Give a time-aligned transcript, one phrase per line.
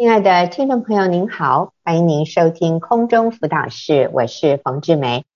[0.00, 5.26] 亲爱的听众朋友，您好，欢迎您收听空中辅导室，我是冯志梅。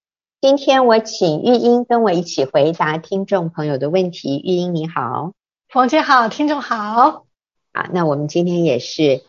[0.40, 4.40] 今天我请玉英跟我一起回答听众朋友的问题。
[4.42, 5.32] 玉英你好，
[5.68, 7.26] 冯姐好，听众好。
[7.72, 9.22] 啊，那我们今天也是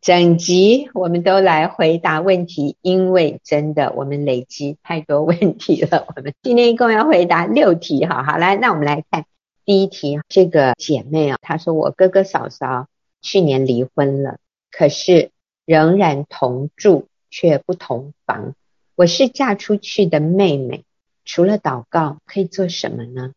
[0.00, 6.04] 整集我们都来回答问题，因为真的我们累积太多问题了。
[6.16, 9.24] 我们今天一共要回答六题，哈，好来，那我们来看
[9.64, 12.88] 第一题，这个姐妹啊，她说我哥哥嫂嫂
[13.22, 14.38] 去年离婚了。
[14.70, 15.30] 可是
[15.64, 18.54] 仍然同住，却不同房。
[18.94, 20.84] 我是嫁出去的妹妹，
[21.24, 23.32] 除了祷告，可以做什么呢？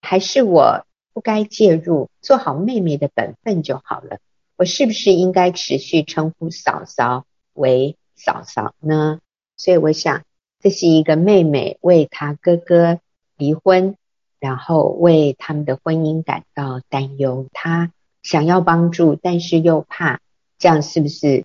[0.00, 4.18] 还是我不该介入，做好妹妹的本分就好了？
[4.56, 9.20] 我是不是应该持续称呼嫂嫂为嫂嫂呢？
[9.56, 10.24] 所以我想，
[10.60, 13.00] 这是一个妹妹为她哥哥
[13.36, 13.96] 离婚，
[14.40, 17.46] 然后为他们的婚姻感到担忧。
[17.52, 17.92] 她
[18.22, 20.20] 想要帮助，但是又怕。
[20.62, 21.44] 这样是不是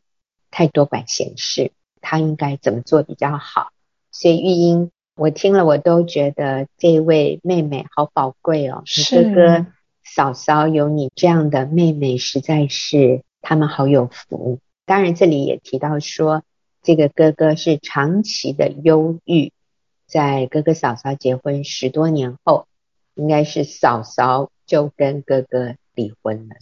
[0.52, 1.72] 太多管闲事？
[2.02, 3.72] 他应该怎么做比较好？
[4.12, 8.84] 所以玉英，我听了我都觉得这位妹妹好宝贵哦。
[8.86, 9.24] 是。
[9.24, 9.66] 哥哥
[10.04, 14.60] 嫂嫂有你这样的妹妹，实在是他们好有福。
[14.86, 16.44] 当然，这里也提到说，
[16.84, 19.52] 这个哥哥是长期的忧郁，
[20.06, 22.68] 在哥哥嫂嫂结婚十多年后，
[23.16, 26.56] 应该是嫂嫂就跟哥哥离婚了。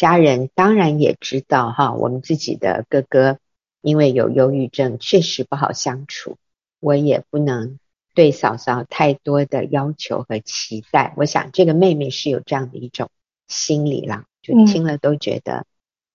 [0.00, 3.38] 家人当然也知道哈，我们自己的哥哥
[3.82, 6.38] 因为有忧郁症，确实不好相处。
[6.80, 7.78] 我也不能
[8.14, 11.12] 对嫂嫂太多的要求和期待。
[11.18, 13.10] 我想这个妹妹是有这样的一种
[13.46, 15.66] 心理啦，就听了都觉得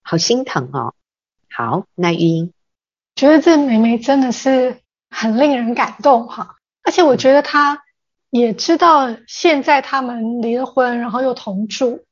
[0.01, 0.95] 好心疼哦。
[1.47, 2.53] 好，那玉英
[3.15, 4.77] 觉得这妹妹真的是
[5.11, 7.83] 很令人感动哈，而且我觉得她
[8.31, 12.03] 也知道现在他们离了婚，然后又同住。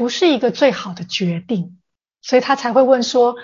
[0.00, 1.78] 不是一个最好的决定，
[2.22, 3.36] 所以他才会问说，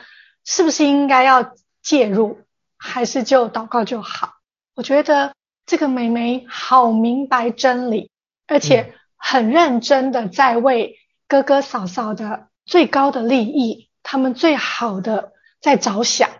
[0.42, 2.38] 是不是应该要介入，
[2.78, 4.36] 还是就祷告就好？
[4.74, 5.34] 我觉得
[5.66, 8.10] 这个妹妹好明白真理，
[8.46, 10.96] 而且很认真的在为
[11.28, 16.30] 哥哥嫂嫂的最高的利益，他们最好的在着想，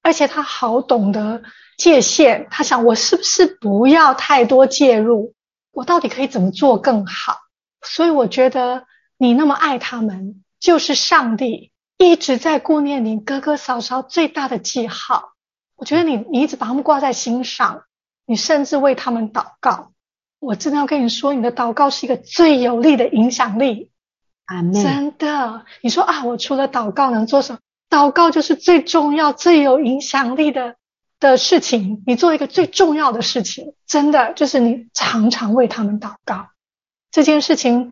[0.00, 1.42] 而且她好懂得
[1.76, 5.34] 界限，她想我是不是不要太多介入，
[5.70, 7.36] 我到底可以怎么做更好？
[7.82, 8.86] 所以我觉得。
[9.18, 15.32] 你那么爱他们，就是上帝一直在顾念你哥哥嫂嫂最大的记号。
[15.74, 17.84] 我觉得你你一直把他们挂在心上，
[18.26, 19.92] 你甚至为他们祷告。
[20.38, 23.90] 我真的要跟你说，你的祷告是一个最有力的影响力。
[24.72, 27.58] 真的，你说啊，我除了祷告能做什么？
[27.88, 30.76] 祷告就是最重要、最有影响力的
[31.18, 32.02] 的事情。
[32.06, 36.48] 你做一个最重要的事情，真的就是你常常为他们祷告。
[37.10, 37.90] 这件事情。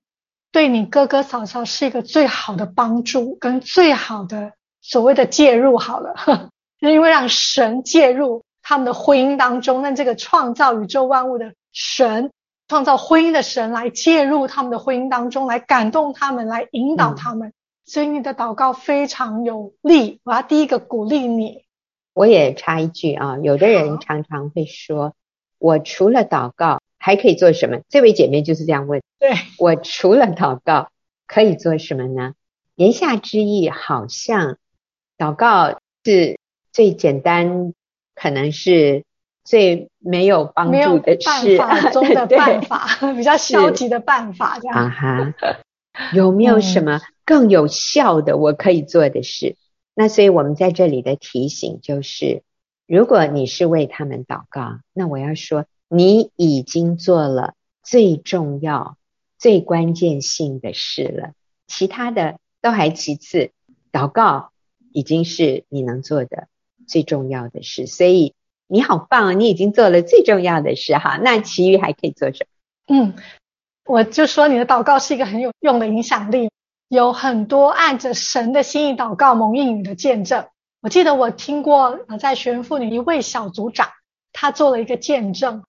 [0.55, 6.15] 对你哥哥嫂嫂是一个最好的帮助，跟最好的所谓的介入好了，
[6.79, 12.31] 因为让神介入他们的婚姻当中，让这个创造宇宙万物的神，
[12.69, 17.49] 创造婚姻的神来介入他们的婚姻当中，来感动他们，来引导他们。
[17.49, 17.53] 嗯、
[17.85, 21.65] 所以你的祷告非常有力，我要第一个鼓励你。
[22.13, 25.15] 我也插一句啊，有的人常常会说，
[25.59, 26.79] 我除了祷告。
[27.05, 27.81] 还可以做什么？
[27.91, 29.03] 这位姐妹就是这样问。
[29.19, 30.89] 对，我除了祷告，
[31.27, 32.33] 可以做什么呢？
[32.77, 34.57] 言下之意，好像
[35.19, 36.39] 祷告是
[36.73, 37.75] 最简单，
[38.15, 39.05] 可能是
[39.45, 44.59] 最没有帮助的事，办法中的办法， 比较消极的办法。
[44.59, 45.35] 这样啊哈，
[46.15, 49.51] 有没有什么更有效的我可以做的事？
[49.51, 49.57] 嗯、
[49.93, 52.43] 那所以我们在这里的提醒就是，
[52.87, 55.67] 如果你是为他们祷告，那我要说。
[55.89, 58.97] 你已经做了最重要、
[59.39, 61.33] 最关键性的事了，
[61.67, 63.51] 其他的都还其次。
[63.93, 64.51] 祷告
[64.93, 66.49] 已经是你能做的
[66.89, 68.35] 最重要的事，所以
[68.67, 71.17] 你好棒，啊你已经做了最重要的事哈。
[71.23, 72.45] 那其余还可以做什
[72.89, 72.97] 么？
[72.97, 73.15] 嗯，
[73.85, 76.51] 我就说你的祷告是一个很有用的影响力，
[76.89, 80.47] 有很多按着神的心意祷告蒙应允的见证。
[80.81, 83.91] 我记得我听过在学员妇女一位小组长，
[84.33, 85.63] 他做了一个见证。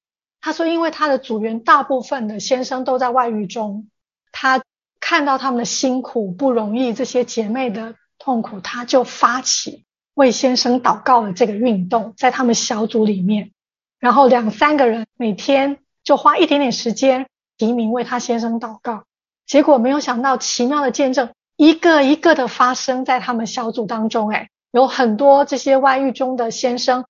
[0.45, 3.87] 他说：“因为他的组员大部分的先生都在外遇中，
[4.31, 4.61] 他
[4.99, 13.53] 看到他们的辛苦不容易，这些姐妹的痛苦，他就发起为先生祷告的这个运动，在他们小组里面，
[13.99, 17.25] 然后两三个人每天就花一点点时间
[17.57, 19.05] 提名为他先生祷告。
[19.47, 24.29] 结果没有想到，奇妙的见证一个一个的发生在他们小组当中。
[24.29, 27.05] 诶，有很多这些外遇中的先生，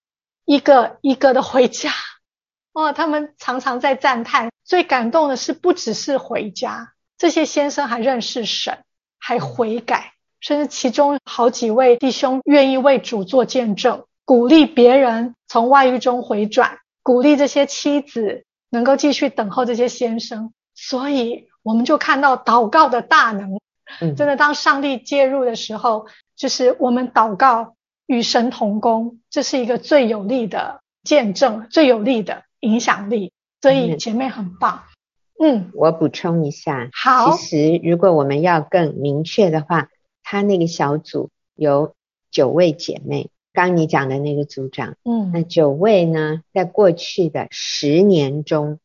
[0.46, 1.92] 一个一个的回家。”
[2.76, 8.80] 哦，他们常常在赞叹，最感动的是不只是回家，这些先生还认识神，
[9.18, 10.12] 还悔改，
[10.42, 20.52] 甚至其中好几位弟兄愿意为主做见证，鼓励别人从外遇中回转，鼓励这些妻子能够继续等候这些先生。
[20.76, 23.58] 所以我们就看到祷告的大能。
[24.00, 27.76] 真的，当上帝介入的时候，就是我们祷告
[28.06, 33.32] 与神同工，这是一个最有力的见证，最有力的影响力。
[33.62, 34.84] 所以姐妹很棒。
[35.38, 39.90] 嗯，我补充一下，好，其实如果我们要更明确的话，
[40.24, 41.94] 他那个小组有
[42.32, 48.80] 九位姐妹，刚你讲的那个组长，嗯，那九位呢，在过去的十年中，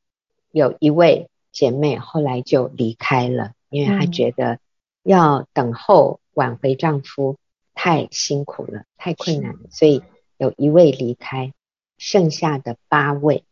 [0.50, 4.58] 有一位姐妹后来就离开了，因为她觉得
[5.02, 7.36] 要等候挽回丈夫
[7.74, 10.02] 太辛苦了，太困难了，所以
[10.36, 11.52] 有一位离开，
[11.96, 13.44] 剩下的八位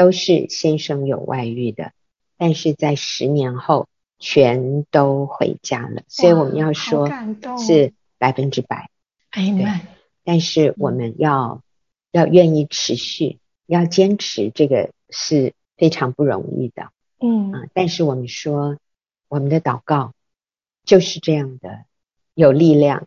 [0.00, 1.92] 都是先生有外遇的。
[2.38, 3.86] 但是在十年后
[4.18, 7.06] 全都回家了，所以我们要说
[7.58, 8.88] 是百分之百。
[9.30, 9.80] 对，
[10.24, 11.62] 但是我们要
[12.12, 16.88] 要愿意持续，要坚持，这个是非常不容易的。
[17.18, 18.78] 嗯啊，但是我们说
[19.28, 20.14] 我们的祷告
[20.82, 21.84] 就是这样的
[22.32, 23.06] 有力量。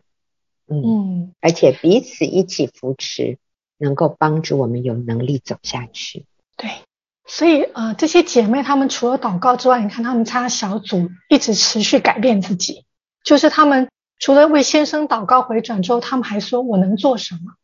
[0.68, 3.38] 嗯，嗯，而且彼此一起扶持，
[3.78, 6.24] 能够帮助我们有能力走下去。
[6.56, 6.70] 对。
[7.26, 12.84] 所以，呃，这些姐妹她们除了祷告之外，你看她们参加小组，一直持续改变自己。
[13.24, 17.54] 就是她们除了为先生祷告回转之后，她们还说：“我能做什么？”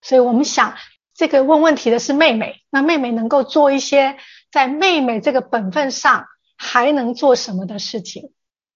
[0.00, 0.74] 所以我们想，
[1.14, 4.16] 这个问问题的是妹妹，那妹妹能够做一些
[4.52, 6.26] 在妹妹这个本分上
[6.56, 8.30] 还能做什么的事情？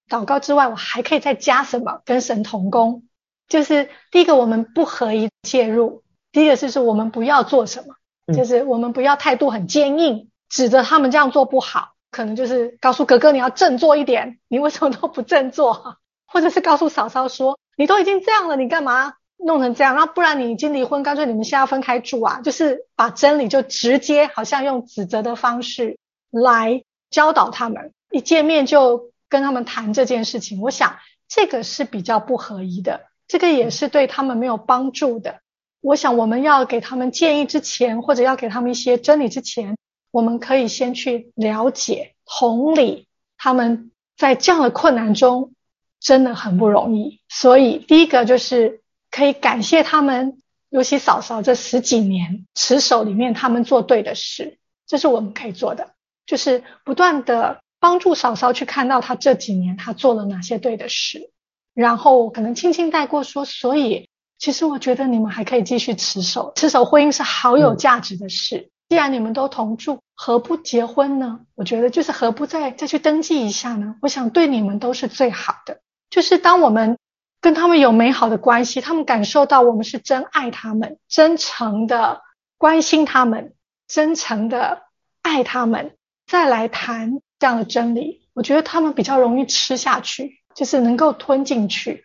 [0.09, 2.01] 祷告之外，我还可以再加什么？
[2.03, 3.03] 跟神同工。
[3.47, 6.01] 就是第一个，我们不合一介入；
[6.31, 7.95] 第一个就是，我们不要做什么。
[8.33, 15.97] 就是我们不要态度很坚硬，指责他们这样做不好，可能就是告诉哥哥你要振作一点，你为什么都不振作？
[16.25, 19.95] 或者是告诉嫂嫂说，你都已经这样了，你干嘛弄成这样？
[19.95, 22.41] 那不然你已经离婚，干脆你们现在要分开住啊！
[22.41, 25.97] 就是把真理就直接好像用指责的方式
[26.31, 30.97] 来教导他们，一见面就跟他们谈这件事情，我想
[31.29, 35.39] 这个是比较不合宜的，这个也是对他们没有帮助的。
[35.85, 39.77] 我想，我们要给他们建议之前，或者要给他们一些真理之前，
[40.09, 45.53] 我们可以先去了解、同理他们在这样的困难中
[45.99, 47.21] 真的很不容易。
[47.29, 55.91] 所以，第一个就是可以感谢他们，尤其嫂嫂这十几年持守里面他们做对的事，这是我们可以做的，
[56.25, 61.29] 就是不断的帮助嫂嫂去看到他这几年他做了哪些对的事，
[61.75, 64.09] 然后可能轻轻带过说，所以。
[64.45, 68.57] 其实我觉得你们还可以继续持守，持守婚姻是好有价值的事。
[68.57, 68.69] 嗯。
[68.89, 71.39] 既然你们都同住，何不结婚呢？
[71.55, 73.95] 我觉得就是何不再再去登记一下呢？
[74.03, 75.79] 我想对你们都是最好的。
[76.11, 76.99] 就是当我们
[77.41, 82.21] 跟他们有美好的关系，他们感受到我们是真爱他们，真诚的
[82.59, 83.55] 关心他们，
[83.87, 84.83] 真诚的
[85.23, 85.95] 爱他们，
[86.27, 92.03] 再来谈这样的真理，我觉得他们比较容易吃下去，就是能够吞进去。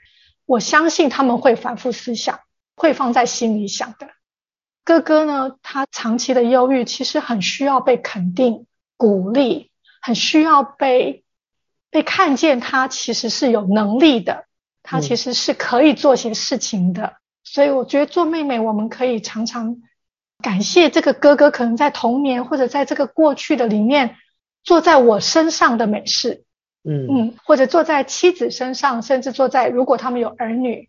[0.50, 2.40] 我相信他们会反复思想，
[2.74, 4.08] 会放在心里想的。
[4.82, 8.66] 哥哥呢，他长期的忧郁，其实很需要被肯定、
[8.96, 9.70] 鼓励，
[10.02, 11.22] 很需要被
[11.88, 12.58] 被看见。
[12.58, 14.46] 他其实是有能力的，
[14.82, 17.04] 他其实是可以做些事情的。
[17.04, 17.14] 嗯。
[17.44, 19.76] 所以我觉得做妹妹，我们可以常常
[20.42, 24.16] 感谢这个哥哥，可能在童年或者在这个过去的里面，
[24.64, 26.42] 做在我身上的美事。
[26.82, 30.88] 嗯嗯，或者坐在妻子身上，甚至坐在如果他们有儿女，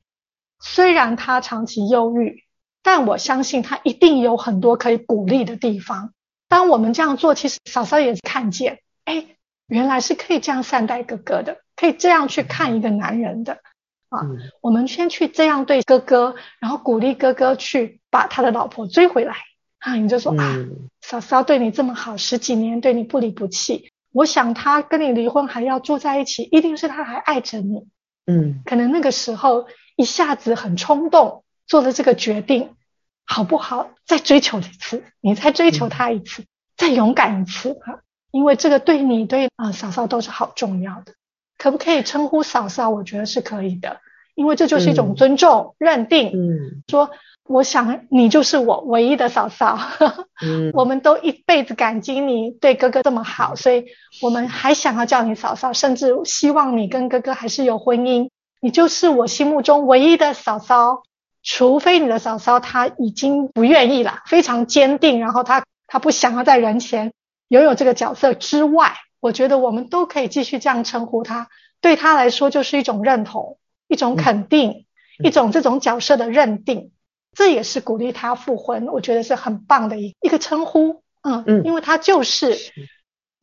[0.60, 2.44] 虽然他长期忧郁，
[2.82, 6.14] 但我相信他一定有很多可以鼓励的地方。
[6.48, 9.26] 当我们这样做，其实嫂嫂也看见，哎，
[9.68, 13.60] 原来是可以这样善待哥哥的，可以这样去看一个男人的
[14.10, 14.20] 啊。
[14.62, 19.36] 我们先去这样对哥哥，然后鼓励哥哥去把他的老婆追回来
[19.80, 19.96] 啊。
[19.96, 20.56] 你就说啊，
[21.02, 23.91] 嫂嫂对你这么好，十几年对你不离不弃。
[24.12, 27.88] 我想他跟你离婚还要住在一起，一定是他还爱着你。
[28.26, 32.76] 嗯，可能那个时候一下子很冲动做了这个决定，
[33.26, 33.90] 好不好？
[34.06, 38.02] 再追求一次，你再追求他一次，嗯、再勇敢一次哈，
[38.32, 41.14] 因为这个对你对啊、呃、嫂嫂都是好重要的。
[41.58, 42.90] 可不可以称呼嫂嫂？
[42.90, 44.02] 我觉得是可以的，
[44.36, 46.32] 因为这就是一种尊重、嗯、认定。
[46.34, 47.12] 嗯，说。
[47.48, 49.78] 我想你就是我唯一的嫂嫂，
[50.42, 53.86] 嗯， 我们都一辈子感激你对哥哥这么好，所以
[54.22, 58.30] 我们还想要叫你嫂嫂，甚至希望你跟哥哥还是有婚姻。
[58.62, 61.04] 你就是我心目中唯一的嫂嫂，
[61.44, 67.12] 除非你的嫂嫂她已经不愿意了，非常坚定，然后她她不想要在人前
[67.48, 71.48] 拥有这个角色之外，我觉得我们都可以继续这样称呼她，
[71.82, 73.58] 对她来说就是一种认同，
[73.88, 74.86] 一种肯定，
[75.20, 76.92] 嗯、一种这种角色的认定，
[77.34, 81.02] 这也是鼓励他复婚，我觉得是很棒的一一个称呼。
[81.22, 82.58] 嗯嗯，因为他就是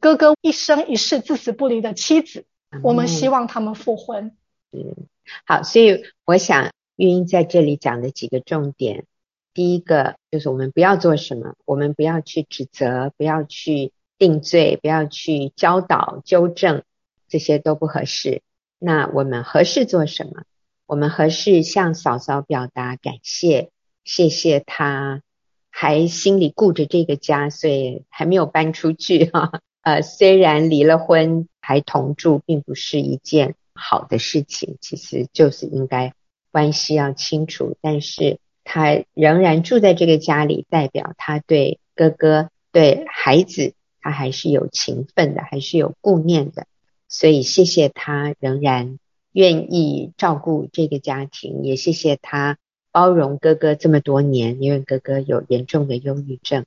[0.01, 4.37] 哥哥一生一世至死不离的妻子，嗯、我们希望他们复婚。
[4.73, 5.07] 嗯，
[5.47, 9.07] 好，所以我想玉英在这里讲的几个重点，
[9.55, 16.83] 第一个就是我们不要做什么，我们不要去指责，不要去定罪，不要去教导、纠正，
[17.29, 18.43] 这些都不合适。
[18.81, 20.43] 那我们合适做什么？
[20.87, 23.71] 我们合适向嫂嫂表达感谢，
[24.09, 25.23] 谢谢他
[25.69, 29.61] 还心里顾着这个家，所以还没有搬出去 哈。
[29.83, 36.15] 呃，虽然离了婚还同住，并不是一件好的事情，其实就是应该
[36.51, 37.77] 关系要清楚。
[37.83, 46.67] 但是他仍然住在这个家里，代表他对哥哥、对孩子，他还是有情分的，还是有顾念的。
[47.09, 48.99] 所以谢谢他仍然
[49.33, 52.57] 愿意照顾这个家庭，也谢谢他
[52.99, 56.67] 包容哥哥这么多年，因为哥哥有严重的忧郁症。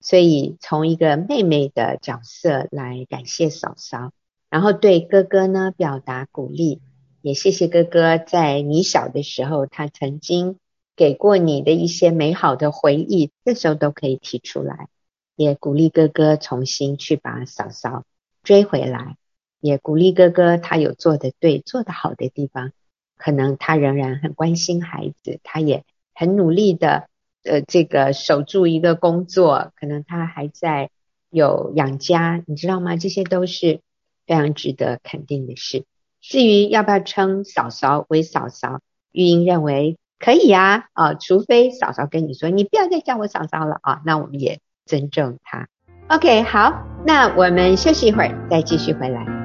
[0.00, 4.10] 所以从一个妹妹的角色来感谢嫂嫂。
[4.48, 6.80] 然后对哥哥呢表达鼓励，
[7.20, 10.56] 也谢谢哥哥在你小的时候，他曾经
[10.96, 14.88] 给过你的一些美好的回忆，这时候都可以提出来。
[15.34, 18.04] 也鼓励哥哥重新去把嫂嫂
[18.42, 19.18] 追回来，
[19.60, 22.72] 也鼓励哥哥他有做得对、做得好的地方，
[23.16, 27.08] 可能他仍然很关心孩子，他也很努力的
[27.44, 30.90] 呃这个守住一个工作，可能他还在
[31.30, 32.96] 有养家，你知道吗？
[32.96, 33.80] 这些都是。
[34.28, 35.84] 非常值得肯定的事。
[36.20, 38.80] 至于要不要称嫂嫂为嫂嫂，
[39.12, 45.68] 玉英认为可以呀，啊，除非嫂嫂跟你说你不要再叫我嫂嫂了啊，那我们也尊重她。
[46.08, 49.35] OK，好，那我们休息一会儿，再继续回来。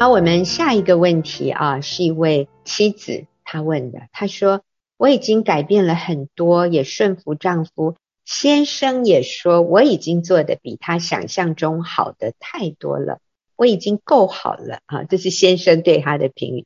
[0.00, 4.08] 好，我们下一个问题啊，是一位妻子她问的。
[4.12, 4.62] 她说
[4.96, 7.96] ：“我已经改变了很多，也顺服丈夫。
[8.24, 13.18] 先生也说我已经做得比他想象中好的太多了，
[13.56, 16.64] 我已经够好了啊。”这是先生对她的评语。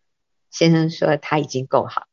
[0.53, 2.05] 先生说他已经够好。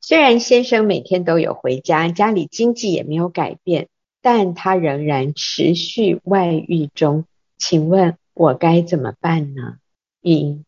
[0.00, 3.86] 虽然先生每天都有回家，家里经济也没有改变，
[4.20, 7.24] 但他仍然持续外遇中。
[7.56, 9.76] 请问我该怎么办呢？
[10.22, 10.64] 嗯，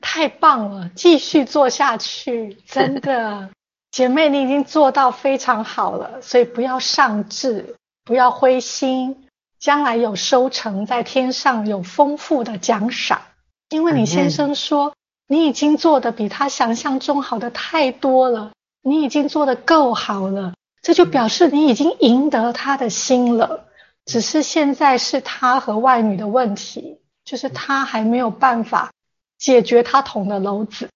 [0.00, 3.50] 太棒了，继续做下去，真的，
[3.90, 9.26] 姐妹，你已经做到非常好了，所以不要上志，不要灰心，
[9.58, 13.22] 将来有收成，在天上有丰富的奖赏。
[13.70, 14.94] 因为你先生说，
[15.26, 23.64] 你已经做的比他想象中好的太多了，你已经做的够好了，这就表示你已经赢得他的心了，
[24.04, 26.98] 只是现在是他和外女的问题。
[27.24, 28.90] 就是他还没有办法
[29.38, 30.88] 解决他捅的篓子，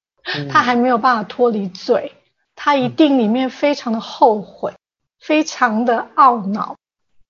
[0.50, 2.12] 他还没有办法脱离罪，
[2.54, 4.74] 他一定里面非常的后悔，
[5.18, 6.76] 非常的懊恼，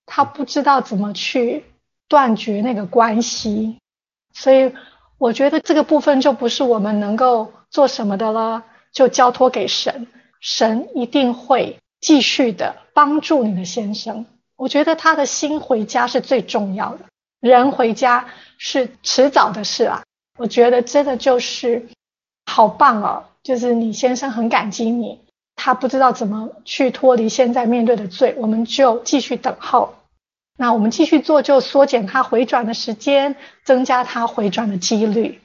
[0.05, 1.65] 他不知道怎么去
[2.07, 3.77] 断绝那个关系，
[4.33, 4.73] 所以
[5.17, 10.07] 我觉得这个部分就不是我们能够做什么的了，就交托给神，
[10.39, 14.25] 神一定会继续的帮助你的先生。
[14.55, 17.05] 我觉得他的心回家是最重要的。
[17.39, 18.27] 人回家
[18.59, 20.03] 是迟早的事啊，
[20.37, 21.87] 我觉得真的就是
[22.45, 25.21] 好棒哦，就是你先生很感激你，
[25.55, 29.95] 他不知道怎么去脱离现在面对的罪，我们就继续等候。
[30.57, 35.39] 那我们继续做，就缩减他回转的时间，增加他回转的几率。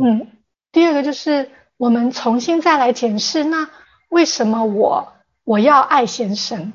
[0.00, 0.28] 嗯，
[0.70, 3.68] 第二个就是我们重新再来检视，那
[4.08, 6.72] 为什么我我要爱先生？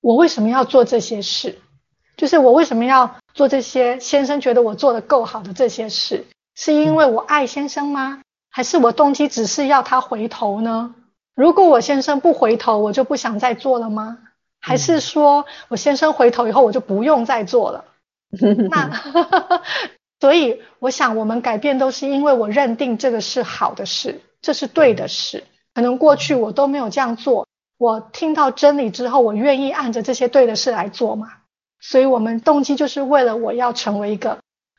[0.00, 1.60] 我为什么要做这些事？
[2.16, 3.98] 就是我为什么要做这些？
[4.00, 8.20] 先生觉得我做的够好的这些事，是因为我爱先生吗？
[8.50, 10.94] 还是我动机只是要他回头呢？
[11.34, 14.18] 如果我先生不回头，我就不想再做了吗？
[14.60, 17.84] 还是说我先生回头以后，我就不用再做了？
[18.70, 18.90] 那
[20.20, 25.44] 所以我想，我们改变都是因为我认定这个是好的事，这是对的事。
[25.72, 27.46] 可能过去我都没有这样做，
[27.78, 31.28] 我听到真理之后，我愿意按着这些对的事来做嘛。
[31.80, 34.38] 所以，我们动机就是为了我要成为一个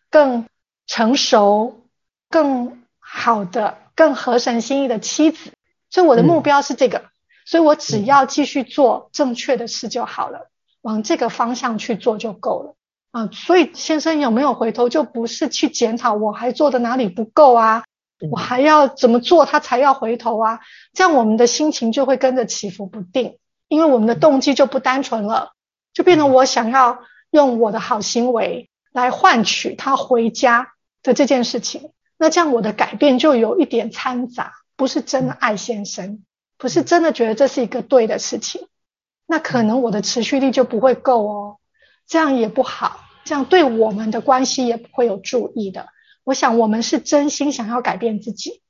[0.09, 0.45] 更
[0.87, 1.81] 成熟、
[2.29, 5.51] 更好的、更合神心意的妻子。
[5.89, 7.03] 所以，我的目标是这个。
[7.43, 10.47] 所以我只要继续做正确的事就好了，
[10.81, 12.75] 往这个方向去做就够了
[13.11, 13.29] 啊。
[13.33, 17.83] 所以，先生有没有回头，就不是去检讨我还做的哪里不够啊，
[18.29, 20.59] 我还要怎么做他才要回头啊？
[20.93, 25.51] 这样我们的心情就会跟着起伏不定，因为我们的动机就不单纯了，
[25.93, 31.91] 就变成我想要用我的好行为来换取他回家的这件事情。
[32.17, 36.23] 那这样我的改变就有一点掺杂，不是真的爱先生，
[36.57, 38.67] 不是真的觉得这是一个对的事情。
[39.25, 41.57] 那可能我的持续力就不会够哦，
[42.05, 45.87] 这样也不好，这样对我们的关系也不会有助益的。
[46.23, 48.61] 我想，我们是真心想要改变自己，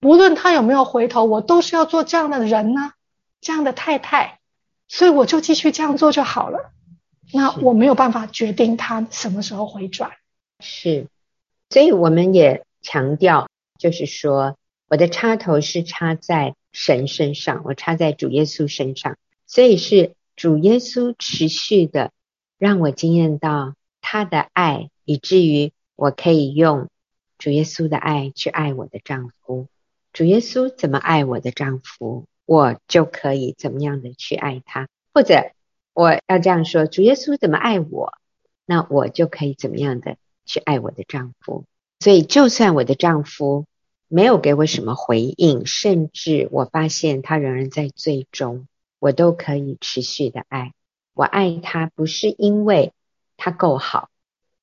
[0.00, 2.92] 无论他有没有回头，我都是要做这样的人呢，
[3.42, 4.39] 这样的太太，
[4.90, 6.72] 所以我就继续这样做就好了。
[7.32, 10.10] 那我没有办法决定他什么时候回转，
[10.58, 11.06] 是，
[11.70, 19.16] 所以我们也强调，就是说，我的插头是插在神身上，我插在主耶稣身上，
[19.46, 22.10] 所以是主耶稣持续的
[22.58, 25.72] 让我惊艳到他的爱，以至于。
[26.00, 26.88] 我可以用
[27.36, 29.68] 主耶稣的爱去爱我的丈夫，
[30.14, 34.88] 主耶稣怎么爱我的丈夫，我就可以怎么样的去爱他。
[35.14, 35.52] 或者
[35.94, 38.12] 我要这样说，主耶稣怎么爱我，
[38.66, 41.64] 那我就可以怎么样的去爱我的丈夫。
[42.00, 43.66] 所以，就算我的丈夫
[44.08, 48.66] 没有给我什么回应，甚至我发现他仍然在最终，
[48.98, 50.72] 我都可以持续的爱。
[51.14, 52.92] 我爱他不是因为
[53.36, 54.08] 他够好，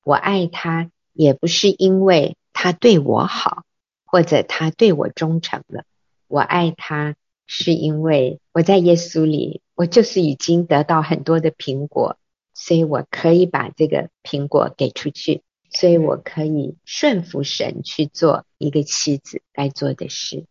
[0.04, 0.90] 我爱他。
[1.14, 3.64] 也不是因为他对我好，
[4.04, 5.82] 或者他对我忠诚了，
[6.28, 7.16] 我爱他
[7.48, 12.16] 是因为我在耶稣里，我就是已经得到很多的苹果，
[12.54, 20.44] 所以我可以把这个苹果给出去，所以我可以顺服神去做一个妻子该做的事。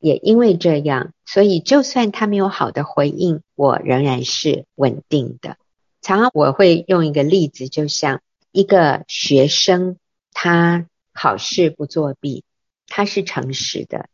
[0.00, 5.56] 也因为这样，所以就算他没有好的回应，我仍然是稳定的。
[6.02, 9.96] 常常我会用一个例子，就像一个学生。
[10.40, 12.44] 他考试不作弊，
[12.86, 14.08] 他是诚实的。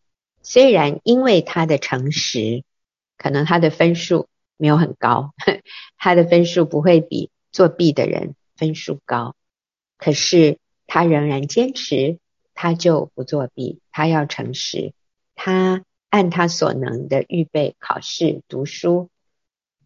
[0.44, 2.62] 虽然因为他的诚实，
[3.16, 5.32] 可能他的分数没有很高，
[5.98, 9.34] 他的分数不会比作弊的人分数高，
[9.96, 12.18] 可是他仍然坚持，
[12.52, 14.92] 他就不作弊，他要诚实，
[15.34, 19.08] 他按他所能的预备考试读书。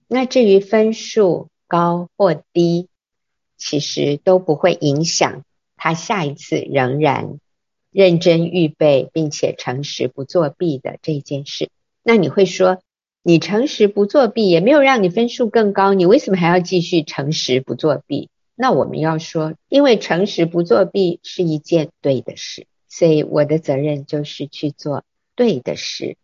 [0.09, 2.89] 那至于分数高或低，
[3.57, 5.45] 其实都不会影响。
[5.77, 7.39] 他下一次仍然
[7.91, 11.71] 认真预备，并且诚实不作弊的这件事，
[12.03, 12.81] 那你会说，
[13.23, 18.31] 你诚实不作弊也没有让你分数更高，你为什么还要继续诚实不作弊？
[18.55, 25.05] 那我们要说，因为诚实不作弊是一件对的事，所以我的责任就是去做
[25.37, 26.17] 对的事。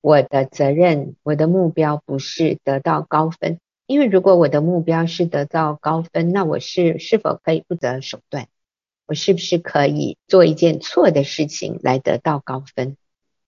[0.00, 8.48] 我的责任，我的目标不是得到高分，因为如果我的目标是得到高分，那我是是否可以不择手段？
[9.06, 12.96] 我是不是可以做一件错的事情来得到高分？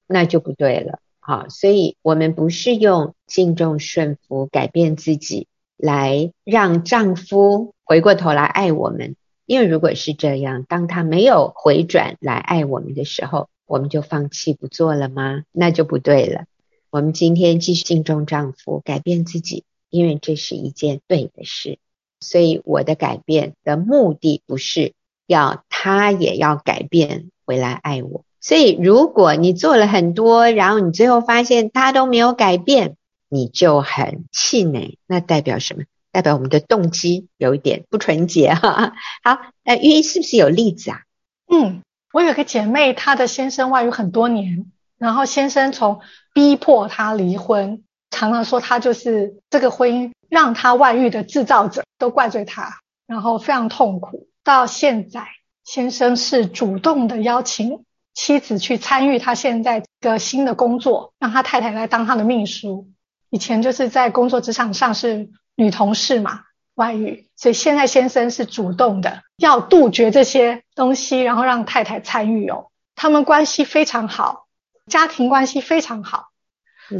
[0.06, 1.00] 那就不对了。
[1.18, 9.16] 好，所以我们不是用敬重顺服改变自己来让丈夫回过头来爱我们。
[9.46, 15.44] 因为如果是这样，当他没有回转来爱我们的时候，我们就放弃不做了吗？
[15.52, 16.44] 那就不对了。
[16.90, 21.78] 我们今天继续敬重丈夫，改变自己，因为这是一件对的事。
[22.20, 24.94] 所以我的改变的目的不是。
[25.26, 32.96] 要他也要改变回来爱我，所以如果你做了很多，然后你最后发现他都没有改变，
[33.28, 35.82] 你就很气馁，那代表什么？
[36.12, 38.94] 代表我们的动机有一点不纯洁哈。
[39.22, 41.00] 好，那玉一是不是有例子啊？
[41.46, 44.64] 嗯，我有个姐妹，她的先生外遇很多年，
[44.96, 46.00] 然后先生从
[46.32, 54.26] 逼迫她离婚，常常说她就是这个婚姻让她外遇的制造者，都怪罪她，然后非常痛苦。
[54.46, 55.26] 到现在，
[55.64, 62.88] 先生是主动的邀请妻子去参与他现在的新的工作，让他太太来当他的秘书。
[63.28, 66.44] 以前就是在工作职场上是女同事嘛，
[66.76, 72.70] 外遇，所以现在先生是主动的要杜绝这些东西，然后让太太参与哦。
[72.94, 74.46] 他们关系非常好，
[74.86, 76.28] 家庭关系非常好，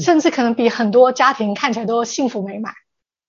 [0.01, 2.75] 甚至可能比很多家庭看起来都幸福美满。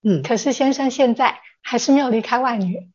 [0.02, 2.90] 嗯，可是先生现在还是没有离开外女。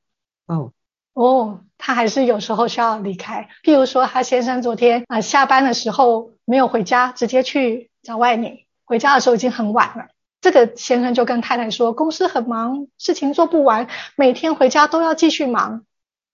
[0.48, 0.74] 哦。
[1.14, 3.50] 哦，他还是有时候需要离开。
[3.64, 8.60] 譬如说，他先生昨天啊、呃、下班的时候没有回家，直接去找外面。
[8.86, 10.08] 回家的时候已经很晚了。
[10.42, 15.84] 这个先生就跟太太说，公司很忙，事情做不完，每天回家都要继续忙。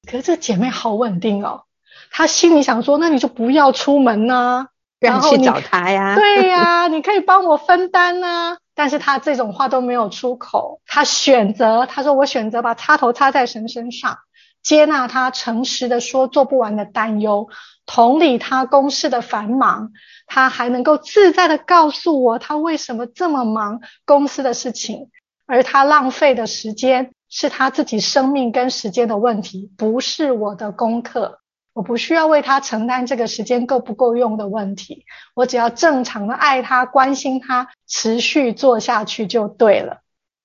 [0.10, 1.64] 可是这姐妹好稳定哦，
[2.10, 4.68] 她心里想说，那你就不要出门呐、啊，
[5.00, 6.16] 然后去找他呀。
[6.16, 8.58] 对呀，你可以帮我分担呐。
[8.74, 14.18] 但是她这种话都没有出口，她选择，她说我选择把插头插在神身上。
[14.62, 17.50] 接纳他诚实的说做不完的担忧，
[17.86, 19.92] 同理他公事的繁忙，
[20.28, 25.10] 他还能够自在的告诉我他为什么这么忙公司的事情，
[25.46, 31.40] 而他浪费的时间是他自己生命跟时间的问题，不是我的功课。
[31.74, 40.00] 我不需要为他承担这个时间够不够用的问题，我只要正常的爱他、关心他，持续做下去就对了。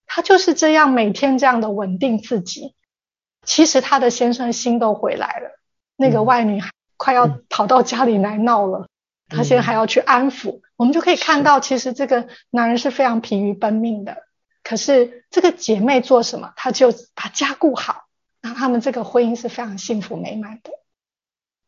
[0.07, 2.75] 他就是这样每天这样的稳定自己。
[3.45, 5.59] 其实他的先生心都回来了，
[5.97, 6.63] 那个外女
[6.97, 8.89] 快要跑到家里来闹了，
[9.29, 10.61] 他现在还要去安抚。
[10.77, 14.25] 我们就可以看到，其实这个男人是非常疲于奔命的。
[14.63, 18.07] 可是这个姐妹做什么，她就把家顾好，
[18.41, 20.71] 那他们这个婚姻是非常幸福美满的。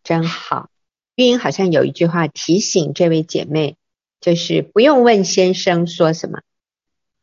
[0.03, 0.71] 真好，
[1.15, 3.77] 玉英好像有一句话提醒这位姐妹，
[4.21, 6.41] 就是不用问先生说什么，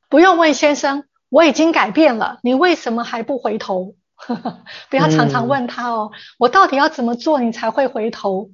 [0.09, 3.95] 不用问先生，我已经改变了，你为什么还不回头？
[4.89, 8.51] 不要常常问他哦，嗯、我到底要怎么做你才会回头？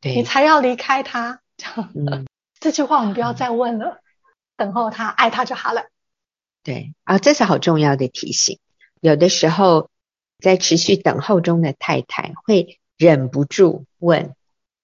[0.00, 1.40] 对你才要离开他？
[1.56, 2.26] 这样、嗯、
[2.60, 3.98] 这句话我们不要再问了，嗯、
[4.56, 5.86] 等候他，爱他就好了。
[6.62, 8.58] 对啊，这是好重要的提醒。
[9.00, 9.90] 有的时候
[10.38, 12.78] 在持续等候中的太太会。
[12.96, 14.36] 忍不住问：“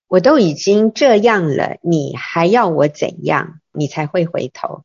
[0.09, 3.61] 我都已经这样了，你还要我怎样？
[3.71, 4.83] 你才会回头？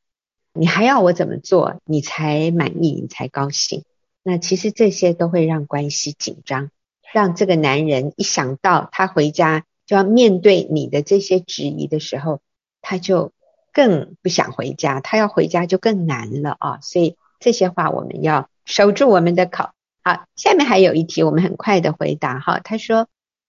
[0.54, 1.82] 你还要我怎么做？
[1.86, 2.92] 你才满意？
[2.92, 3.84] 你才高兴？
[4.28, 6.72] 那其实这些都会让关系紧张，
[7.14, 12.42] 让这个男人一想到他回家就要面对你的这些质疑的时候，
[12.82, 13.32] 他就
[13.72, 15.00] 更不想回家。
[15.02, 16.80] 他要回家就更难了啊！
[16.82, 19.70] 所以这些话我们要守住我们的口。
[20.04, 22.60] 好，下面还有一题，我们很快的回答哈。
[22.60, 23.08] 他说。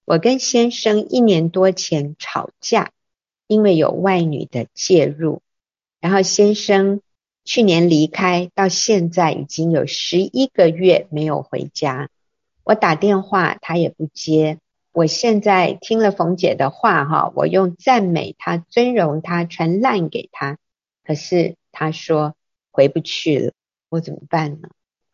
[0.09, 2.93] 我跟先生一年多前吵架，
[3.49, 5.43] 因为有外女的介入，
[5.99, 7.01] 然后先生
[7.47, 12.11] 去年离开，到现在已经有十一个月没有回家。
[12.65, 14.59] 我打电话他也不接。
[14.93, 20.59] 我现在听了冯姐的话哈，我用赞美他、尊荣他、传烂给他，
[21.05, 22.35] 可是他说
[22.73, 23.53] 回不去了，
[23.91, 24.69] 我怎么办呢？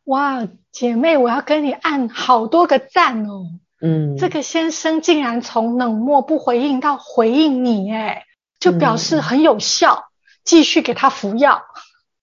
[0.04, 3.46] 哇，姐妹，我要跟你按好多个赞哦。
[3.80, 8.24] 嗯，这个先生竟然从冷漠不回应到回应你，哎，
[8.58, 10.04] 就表示很有效，
[10.44, 11.64] 继续给他服药，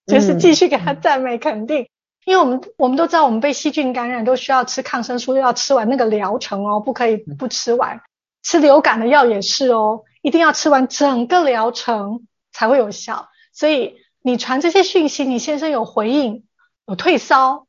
[0.10, 1.88] 就是继续给他赞美肯定。
[2.26, 8.02] 因为我们我们都知道，我们被细菌感染都需要吃抗生素，要吃完那个疗程哦，不可以不吃完。
[8.44, 13.30] 吃流感的药也是哦，一定要吃完整个疗程才会有效。
[13.54, 16.46] 所以你传这些讯息，你先生有回应，
[16.88, 17.68] 有退烧，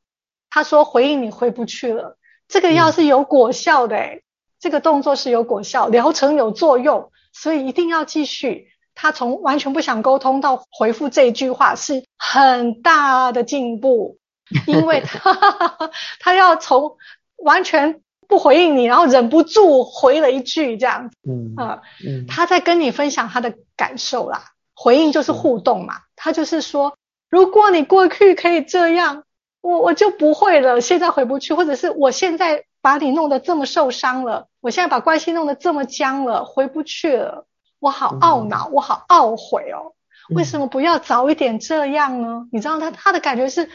[0.49, 2.17] 他说回应你回不去了。
[2.47, 4.23] 这个药是有果效的，诶，
[4.59, 8.67] 这个动作是有果效，疗程有作用，所以一定要继续。
[8.95, 14.17] 他从完全不想沟通到回复这一句话，是很大的进步，
[14.67, 16.97] 因为他 他要从
[17.37, 21.09] 完全不回应你，然后忍不住回了一句这样。
[21.09, 24.51] 子，嗯啊，嗯，他在跟你分享他的感受啦。
[24.75, 26.97] 回应就是互动嘛，他就是说，
[27.29, 29.23] 如果你过去可以这样。
[29.63, 37.45] 我我就不会了，现在回不去，或者是我现在把你弄得这么受伤了，我现在把关系弄得这么僵了，回不去了，
[37.81, 39.91] 我好懊恼，我好懊悔哦，
[40.29, 42.47] 为什么不要早一点这样呢？
[42.51, 43.69] 你知道他他的感觉是，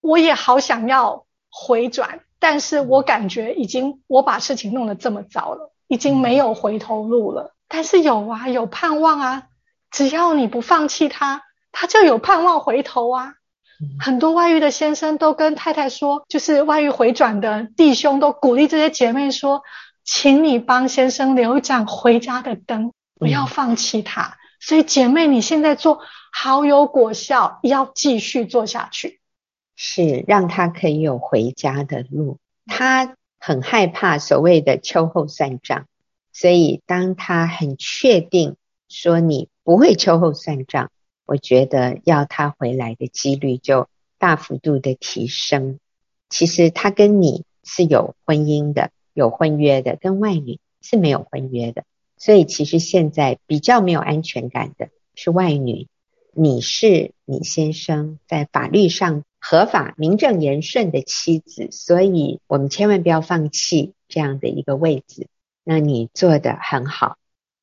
[0.00, 9.42] 我也好想要回转，但是我感觉已经我把事情弄得这么糟了，已经没有回头路了，但是有啊，有盼望啊，
[9.90, 13.34] 只要你不放弃他，他就有盼望回头啊。
[13.98, 19.62] 很多外遇的先生都跟太太说，就是外遇回转的弟兄都鼓励这些姐妹说，
[20.04, 24.22] 请你帮先生留一盏回家的灯，不要放弃他。
[24.22, 26.00] 嗯、所以姐妹，你现在做
[26.32, 29.20] 好有果效，要继续做下去，
[29.76, 32.38] 是让他可以有回家的路。
[32.66, 35.86] 他很害怕所谓的秋后算账，
[36.32, 38.56] 所以当他很确定
[38.88, 40.90] 说你不会秋后算账。
[41.26, 43.86] 我觉得要他回来的几率就
[44.18, 45.78] 大幅度的提升。
[46.28, 51.84] 其实他跟你是有婚姻的，有婚约的，跟外女是没有婚约的。
[52.20, 55.88] 所以其实现在比较没有安全感的是外女。
[56.32, 65.26] 你是你先生在法律上合法、名正言顺的妻子，所以我们千万不要放弃这样的一个位置。
[65.64, 67.16] 那你做得很好，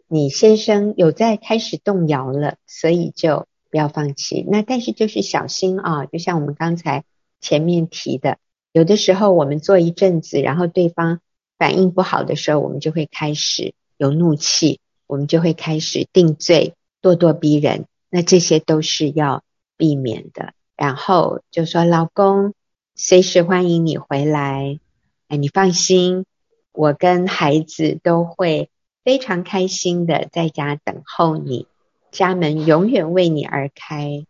[0.09, 3.47] 你先生有在开始动摇了，所以就。
[3.69, 7.03] 不要放弃，那但是就是小心啊，就像我们刚才
[7.41, 8.37] 前面提的，
[8.71, 11.19] 有的时候我们做一阵子，然后对方
[11.57, 19.43] 反应不好的时候，我们就会开始有怒气，我们就会开始定罪、咄咄逼人，那这些都是要
[19.75, 20.53] 避免的。
[20.75, 22.53] 然后就说老公，
[22.95, 24.79] 随时欢迎你回来，
[25.27, 26.25] 哎，你放心，
[26.71, 28.69] 我跟孩子都会
[29.03, 31.67] 非常开心的在家等候你，
[32.11, 34.25] 家门永远为你而开。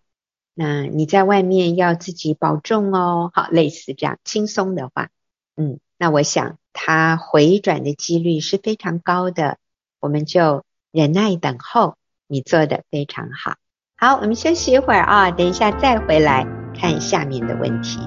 [0.53, 3.29] 那你在外面要自己保重哦。
[3.33, 5.09] 好，类似这样轻松的话，
[5.55, 9.57] 嗯，那我想它回转的几率是非常高的，
[9.99, 11.95] 我们就忍耐等候。
[12.27, 13.55] 你做的非常好。
[13.95, 16.45] 好，我们休息一会儿啊，等一下再回来
[16.77, 17.99] 看下面的问题。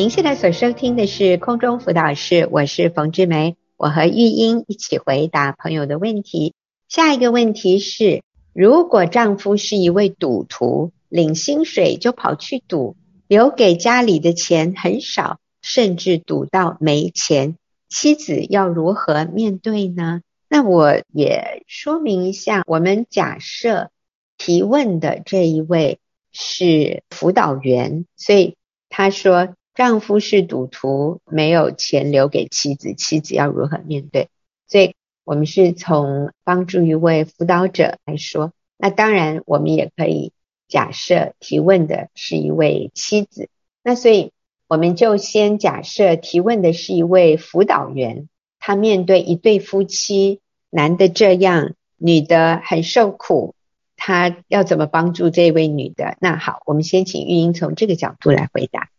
[0.00, 6.54] 您现在所收听的是空中辅导室，我是冯志梅，我和玉英一起回答朋友的问题。
[6.88, 8.22] 下一个问题是：
[8.54, 12.96] 如果丈夫是一位赌徒，领薪水就跑去赌，
[13.28, 17.56] 留给家里的钱很少，甚至赌到没钱，
[17.90, 20.22] 妻子要如何面对呢？
[20.48, 23.90] 那我也说明一下，我们假设
[24.38, 25.98] 提问的这一位
[26.32, 28.56] 是辅导员，所以
[28.88, 29.56] 他说。
[29.80, 34.28] 丈夫是赌徒，没有钱留给妻子，妻子要如何面对？
[34.68, 38.52] 所以，我们是从帮助一位辅导者来说。
[38.76, 40.34] 那当然，我们也可以
[40.68, 43.48] 假设提问的是一位妻子。
[43.82, 44.32] 那所以，
[44.68, 53.54] 我们就先假设提问的是一位辅导员，他面对一对夫妻，男的这样，女的很受苦，
[53.96, 56.18] 他要怎么帮助这位女的？
[56.20, 58.90] 那好，我们先请玉英从这个角度来回答。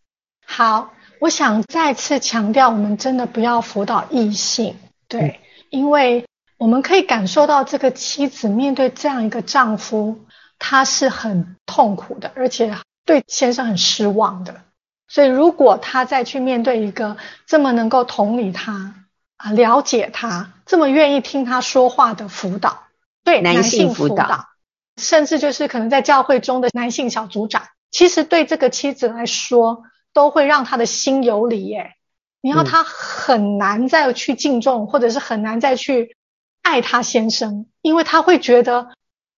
[0.53, 6.25] 好，我想再次强调，我们真的不要辅导异性，对，因为
[6.57, 10.25] 我们可以感受到这个妻子面对这样一个丈夫，
[10.59, 14.63] 她是很痛苦的，而且对先生很失望的。
[15.07, 17.15] 所以，如果她再去面对一个
[17.47, 18.95] 这么能够同理她
[19.37, 22.83] 啊、了解她、这么愿意听她说话的辅导，
[23.23, 24.49] 对男性辅导，
[24.97, 29.83] 甚至就是可能在教会中的男性小组长，其实对这个妻子来说。
[30.13, 31.93] 都会让他的心有理耶，
[32.41, 36.15] 你要他很难再去敬重，或者是很难再去
[36.61, 38.89] 爱他先生，因为他会觉得，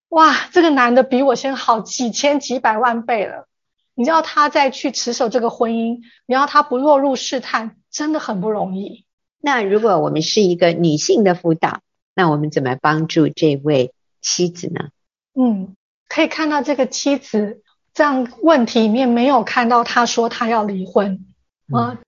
[0.10, 3.48] 哇，这个男的比我先好几千几百万倍了。
[3.96, 9.06] 你知道他再去持守这个婚姻，你要他不落入试探，真的很不容易。
[9.40, 11.82] 那如果我们是一个女性的辅导，
[12.16, 14.90] 那我们怎么帮助这位妻子呢？
[15.36, 15.76] 嗯，
[16.08, 17.62] 可以看到这个妻子。
[17.94, 21.26] 这样问题里面没有看到他说他要离婚
[21.72, 22.00] 啊，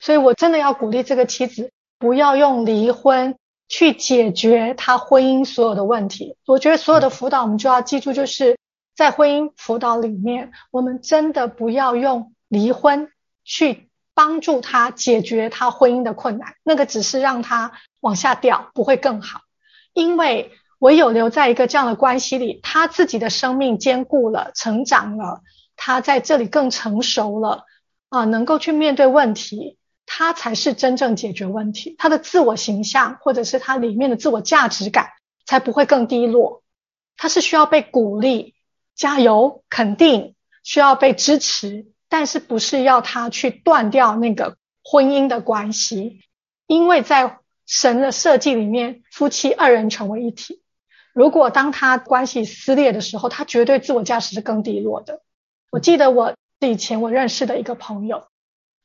[0.00, 3.36] 所以我真的要鼓励这个妻子不要用离婚
[3.68, 6.36] 去解决他婚姻所有的问题。
[6.46, 8.56] 我觉得所有的辅导我们就要记住，就是
[8.96, 13.10] 在婚姻辅导里面，我们真的不要用离婚
[13.44, 19.40] 去帮助他解决他婚姻的困难，那个只是让他往下掉，不会更好，
[19.92, 20.52] 因为。
[20.84, 25.40] 唯有留在一个这样的关系里，他自己的生命坚固了，成长了，
[25.76, 27.64] 他在这里更成熟了，
[28.10, 31.94] 啊，能够去面对问题，他才是真正解决问题。
[31.96, 35.08] 他的自我形象或者是他里面的自我价值感
[35.46, 36.62] 才不会更低落。
[37.16, 38.54] 他是需要被鼓励、
[38.94, 46.20] 加油、肯定，需要被支持，但是不是要他去断掉那个婚姻的关系，
[46.66, 50.60] 因为在神的设计里面，夫妻二人成为一体。
[51.14, 55.20] 如果当他关系撕裂的时候，他绝对自我价值是更低落的。
[55.70, 58.26] 我记得我以前我认识的一个朋友，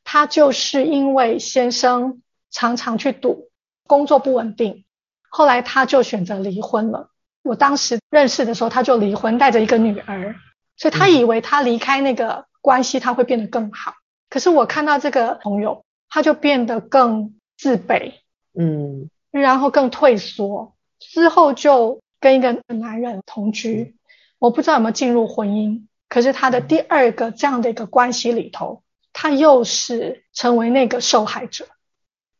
[0.04, 3.50] 他就是因为先生常常去赌，
[3.88, 4.84] 工作不稳定，
[5.28, 7.10] 后来他就选择离婚了。
[7.42, 10.36] 我当时认识的时候，他就离婚，带着一个女儿，
[10.76, 13.94] 所以他以为他离开那个关系，他会变得更好。
[14.28, 18.12] 可是我看到这个朋友，他就变得更自卑，
[18.56, 22.00] 嗯，然后更退缩，之后就。
[22.20, 23.96] 跟一个男人同居，
[24.38, 25.86] 我不知道有没有进入婚姻。
[26.08, 31.66] 可是他的第二个这样的一个关系里头，他又是成为那个受害者。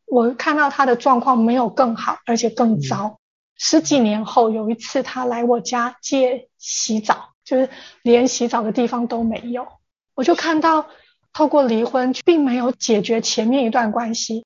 [0.06, 3.20] 我看到他的状况没有更好，而且更糟。
[3.56, 7.68] 十几年后，有一次他来我家借洗澡，就是
[8.02, 9.68] 连洗澡的地方都没有。
[10.14, 10.88] 我就看到，
[11.32, 14.44] 透过离婚并没有解决前面一段关系，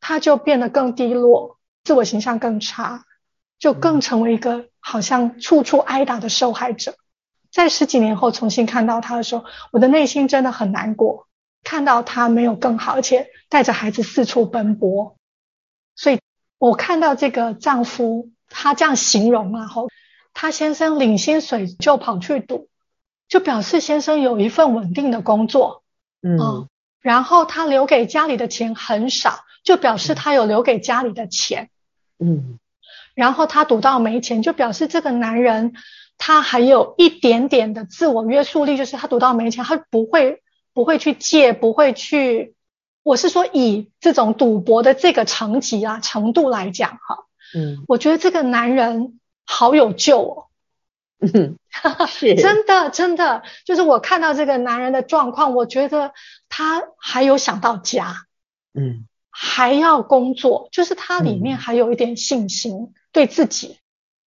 [0.00, 3.04] 他就变得更低落，自我形象更差。
[3.62, 6.96] 就更成为一个好像处处挨打的受害者。
[7.52, 11.28] 在十几年后重新看到他的时候，我的内心真的很难过。
[11.62, 15.14] 看到他没有更好，而且带着孩子四处奔波。
[15.94, 16.18] 所以
[16.58, 19.86] 我看到这个丈夫，他这样形容啊，后
[20.34, 22.68] 他先生领薪水就跑去赌，
[23.28, 25.84] 就表示先生有一份稳定的工作，
[26.20, 26.66] 嗯，
[27.00, 31.70] 然后他留给家里的钱很少，就表示他有留给家里的钱。
[32.18, 32.58] 嗯，
[33.14, 35.74] 然后他赌到没钱，就表示这个男人
[36.18, 42.54] 他还有一点点的自我约束力，就是他赌到没钱，他不会不会去借，不会去。
[43.02, 50.46] 我是说以这种赌博的这个层级啊程度来讲哈，嗯，我觉得这个男人好有救哦。
[51.18, 51.56] 嗯，
[52.06, 52.34] 是。
[52.36, 56.12] 真的，真的，就是我看到这个男人的状况，我觉得
[56.48, 58.26] 他还有想到家，
[58.72, 63.78] 嗯，还要工作，就是他里面还有一点信心，嗯、对自己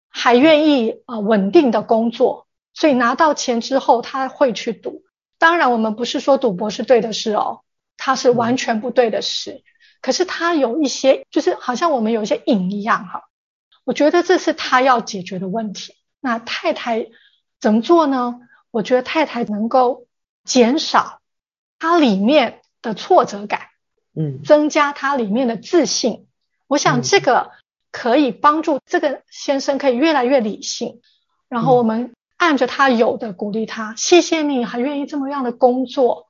[0.09, 5.03] 还愿意啊、呃、稳定的工作，所以拿到钱之后他会去赌。
[5.37, 7.61] 当然，我们不是说赌博是对的事哦，
[7.97, 9.51] 他是完全不对的事。
[9.51, 9.63] 嗯、
[10.01, 13.25] 可是他有一些，就是好像我们有一些瘾一样哈，
[13.83, 15.93] 我觉得这是他要解决的问题。
[16.19, 17.07] 那太太
[17.61, 18.39] 怎么做呢？
[18.71, 20.07] 我觉得太太能够
[20.43, 21.21] 减少
[21.77, 23.67] 他里面的挫折感，
[24.15, 26.27] 嗯，增加他里面的自信。
[26.67, 27.51] 我想这个
[27.91, 31.01] 可以帮助这个先生可以越来越理性。
[31.49, 36.27] 然后我们按着他有的鼓励他，谢谢你还愿意这么样的工作。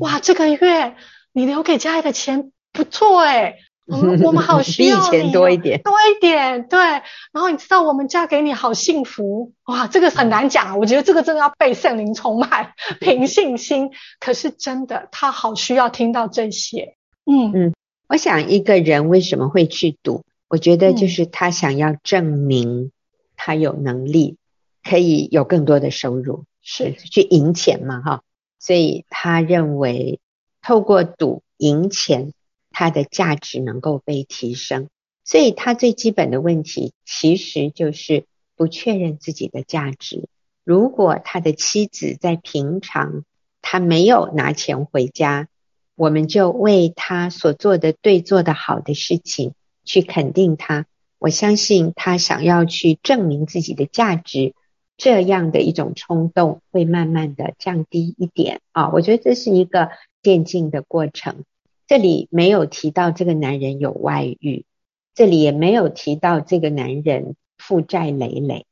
[0.00, 0.96] 哇，这个月
[1.32, 3.56] 你留给家里的钱不错诶。
[3.86, 6.78] 我 们我们好需要你，比以前多一点，多一点，对。
[6.78, 10.76] 然后你知道我们嫁给你好幸福哇，这个很难讲啊。
[10.76, 13.90] 我觉得这个真的要被圣灵充满，凭信心。
[14.20, 16.97] 可是真的，他好需要听到这些。
[17.30, 17.74] 嗯嗯，
[18.08, 20.24] 我想一个人为什么会去赌？
[20.48, 22.90] 我觉得就是他想要证明
[23.36, 24.38] 他有能力，
[24.82, 28.22] 可以有更多的收入，是去赢钱嘛，哈。
[28.58, 30.20] 所以他认为
[30.62, 32.32] 透过赌赢钱。
[32.70, 34.88] 他的价值能够被提升，
[35.24, 40.28] 所以他最基本的问题其实就是不确认自己的价值。
[40.62, 43.24] 如果他的妻子在平常
[43.62, 45.48] 他没有拿钱回家，
[45.98, 50.86] 我们就为他所做的对、做的好的事情去肯定他。
[51.18, 54.54] 我相信他想要去证明自己的价值，
[54.96, 58.90] 这样的一种冲动会慢慢的降低一点啊。
[58.92, 59.90] 我觉得这是一个
[60.22, 61.42] 渐进的过程。
[61.88, 64.64] 这里没有提到这个男人有外遇，
[65.16, 68.66] 这里也没有提到这个男人负债累累，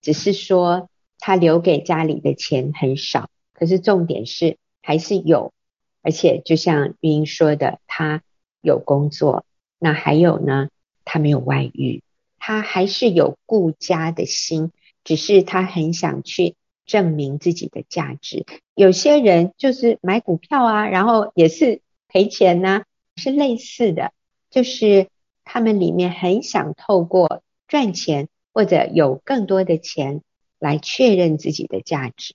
[0.00, 0.88] 只是说
[1.18, 3.28] 他留给家里的钱很少。
[3.52, 5.52] 可是重点是还是有，
[6.02, 8.22] 而且就像玉英说的，他
[8.60, 9.44] 有工作，
[9.78, 10.68] 那还有呢，
[11.04, 12.02] 他没有外遇，
[12.38, 14.72] 他还是有顾家的心，
[15.04, 16.54] 只是他很想去
[16.86, 18.44] 证明自己的价值。
[18.74, 21.80] 有些人就是买股票啊，然后也是。
[22.12, 22.82] 赔钱呢，
[23.14, 24.10] 是类似的，
[24.50, 25.06] 就是
[25.44, 30.22] 他们里面很想透过赚钱或者有更多的钱
[30.58, 32.34] 来确认自己的价值。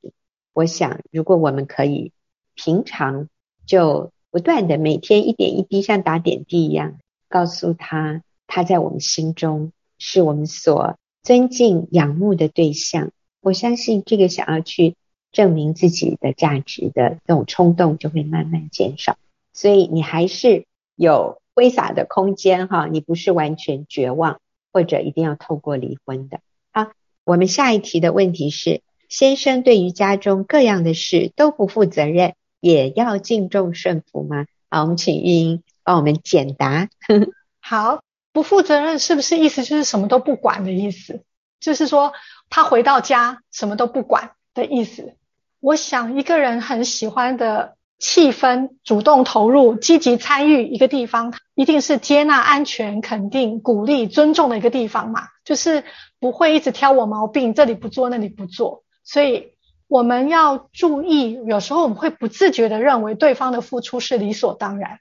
[0.53, 2.13] 我想，如果我们可以
[2.53, 3.27] 平常
[3.65, 6.97] 就不断的每天一点一滴，像打点滴一样，
[7.29, 13.11] 告诉他他在我们心中是我们所尊敬仰慕的对象。
[13.41, 14.95] 我相信这个想要去
[15.31, 19.17] 证明自己的价值的这种冲动就会慢慢减少。
[19.53, 24.41] 所以你还是有挥洒的空间哈，你不是完全绝望，
[24.73, 26.39] 或者一定要透过离婚的。
[26.71, 26.91] 好，
[27.23, 32.33] 我们下一题的问题是：先生对于家中各样的事都不负责任，
[32.65, 34.47] 也要敬重顺服吗？
[34.71, 36.89] 好，我们请玉英帮我们简答。
[37.61, 38.01] 好，
[38.33, 41.21] 不负责任是不是意思就是什么都不管的意思？
[41.59, 42.13] 就是说
[42.49, 45.13] 他回到家什么都不管的意思？
[45.59, 47.75] 我想一个人很喜欢的。
[47.97, 55.29] 气氛，主动投入、积极参与一个地方，一定是接纳、安全、肯定、鼓励、尊重的一个地方嘛。
[55.45, 55.85] 就是
[56.19, 58.83] 不会一直挑我毛病，这里不做，那里不做。
[59.05, 59.53] 所以
[59.87, 64.99] 我们要注意，有时候我们会不自觉地认为对方的付出是理所当然，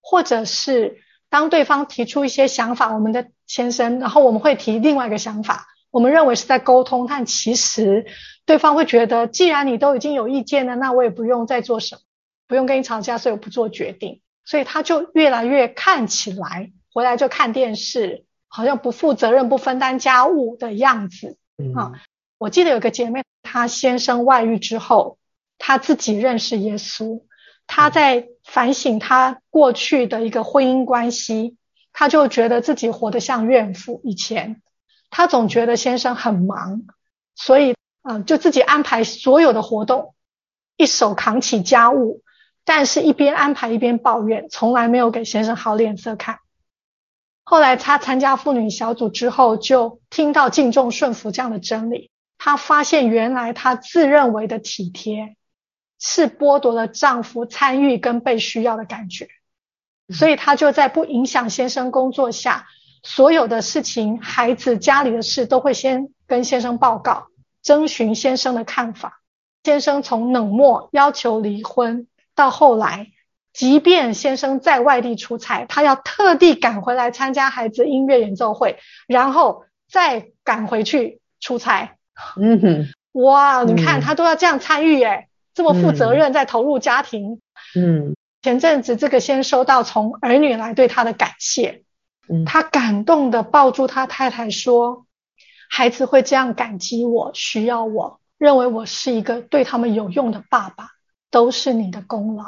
[0.00, 8.06] 或者是当对方提出一些想法，我们的先生，然后我们会提另外一个想法，我们认为是在沟通，但其实
[8.46, 12.00] 对方会觉得，既然你都已经有意见了，那我也不用再做什么。
[12.46, 21.38] 不用跟你吵架，所以我不做决定，所以他就越来越看起来回来就看电视，好像不负责任、不分担家务的样子。
[21.56, 21.92] 嗯，啊，
[22.44, 25.16] 我记得有个姐妹，她先生外遇之后，
[25.56, 27.22] 她自己认识耶稣，
[27.66, 31.56] 她在反省她过去的一个婚姻关系，
[31.94, 34.02] 她就觉得自己活得像怨妇。
[34.04, 34.60] 以前
[35.08, 36.82] 她总觉得先生很忙，
[37.34, 40.14] 所以嗯，就自己安排所有的活动，
[40.76, 42.20] 一手扛起家务。
[42.66, 46.40] 但是，一边安排一边抱怨，从来没有给先生好脸色看。
[47.42, 52.10] 后来，她参加妇女小组之后，就听到敬重顺服这样的真理。
[52.38, 55.36] 他发现，原来她自认为的体贴，
[55.98, 59.28] 是剥夺了丈夫参与跟被需要的感觉。
[60.08, 62.66] 所以她就在不影响先生工作下，
[63.02, 67.28] 所有的事情、孩子、家里的事都会先跟先生报告，
[67.62, 69.22] 征询先生的看法。
[69.62, 73.12] 先生从冷漠要求离婚，到后来，
[73.54, 81.96] 即便先生在外地出差，他要特地赶回来参加孩子音乐演奏会，然后再赶回去出差。
[82.40, 87.40] 嗯哼，哇，你看他都要这样参与，诶，这么负责任，在投入家庭。
[87.74, 91.82] 嗯，前阵子这个先收到从儿女来对他的感谢，
[92.28, 95.06] 嗯，他感动的抱住他太太说
[95.68, 100.90] ：“孩子会这样感激我，需要我。”认为我是一个对他们有用的爸爸，
[101.30, 102.44] 都是你的功劳。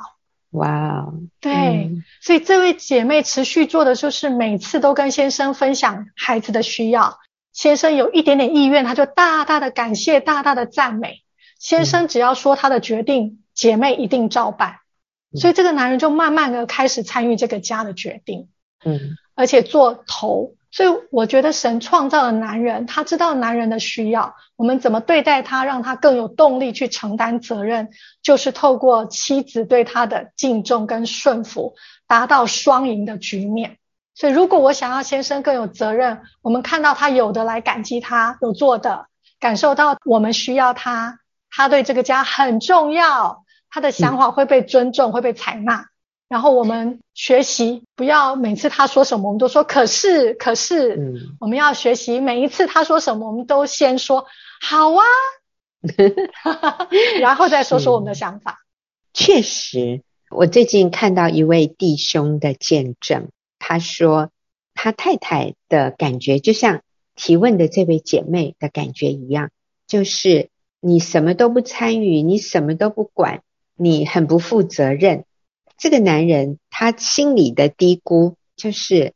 [0.51, 7.19] 哇哦，对，嗯，所以这位姐妹持续做的就是每次都跟先生分享孩子的需要，
[7.57, 11.23] 先生有一点点意愿，他就大大的感谢，大大的赞美。
[11.59, 14.77] 先生只要说他的决定，嗯，姐妹一定照办。
[15.35, 18.51] 所以这个男人就慢慢的开始参与这个家的决定，
[18.85, 20.53] 嗯，而且做头。
[20.71, 27.89] 所以我觉得神创造了男人，他知道男人的需要，我们怎么对待他，让他更有动力去承担责任，
[28.23, 31.75] 就是透过妻子对他的敬重跟顺服，
[32.07, 33.79] 达到双赢的局面。
[34.17, 39.09] 所以如果我想要先生更有责任，我们看到他有的来感激他有做的，
[39.39, 45.91] 感受到我们需要他，他对这个家很重要，他的想法会被尊重，嗯、会被采纳。
[46.29, 50.97] 然后我们学习，不要每次他说什么，我们都说可是可是。
[50.97, 54.25] 嗯，我们要学习每一次他说什么，我们都先说
[54.63, 55.05] 好啊，
[57.21, 58.65] 然后再说说我们的想法。
[59.13, 63.29] 确实，我最近看到一位弟兄的见证，
[63.69, 64.31] 他说
[64.75, 66.83] 他太太的感觉就像
[67.17, 69.51] 提问的这位姐妹的感觉一样，
[69.89, 70.51] 就是
[70.81, 73.43] 你什么都不参与，你什么都不管，
[73.75, 75.25] 你很不负责任。
[75.77, 79.15] 这个男人他心里的嘀咕就是，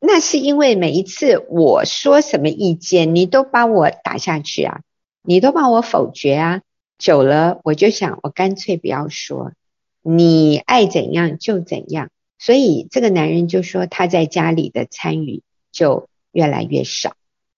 [0.00, 4.80] 那是因为每一次我说什么意见，你都把我打下去啊，
[5.22, 6.62] 你都把我否决啊，
[6.98, 9.52] 久了我就想，我干脆不要说，
[10.02, 12.10] 你爱怎样就怎样。
[12.42, 17.14] 所以这个男人就说他在家里的参与就越来越少，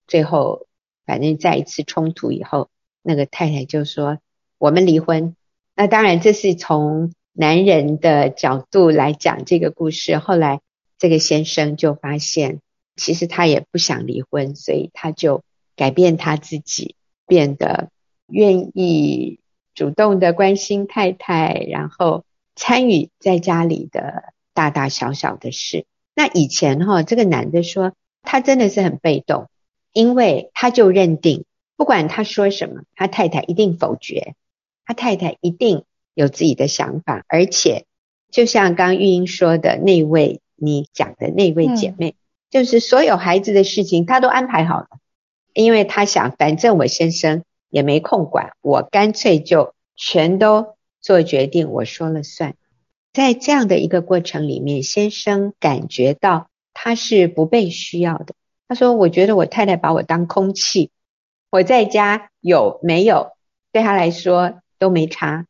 [0.07, 0.67] 最后
[1.07, 2.69] 反正在一次冲突以后，
[3.01, 4.19] 那个太太就说
[4.59, 5.35] 我们离婚。
[5.75, 7.13] 那当然这是从。
[7.37, 10.61] 男人的角度来讲这个故事，后来
[10.99, 12.61] 这个先生就发现，
[12.95, 15.43] 其实他也不想离婚，所以他就
[15.75, 16.95] 改变他自己，
[17.27, 17.91] 变得
[18.29, 19.41] 愿意
[19.75, 22.25] 主动的关心太太，然后
[22.55, 25.85] 参与在家里的大大小小的事。
[26.15, 27.93] 那以前哈，这个男的说
[28.23, 29.51] 他真的是很被动，
[29.93, 31.45] 因为他就认定
[31.77, 34.35] 不管他说什么，他太太一定否决，
[34.87, 35.85] 他太太一定。
[36.17, 37.87] 有自己的想法，而且
[38.31, 42.15] 就像刚玉英说的那位你讲的那位姐妹，嗯，
[42.51, 44.87] 就是所有孩子的事情她都安排好了，
[45.55, 52.55] 因为她想反正我先生也没空管，我干脆就全都做决定，我说了算。
[53.15, 58.35] 在这样的一个过程里面，先生感觉到他是不被需要的。
[58.67, 60.91] 他说：“我觉得我太太把我当空气，
[61.49, 63.29] 我在家有没有
[63.71, 65.47] 对他来说都没差。”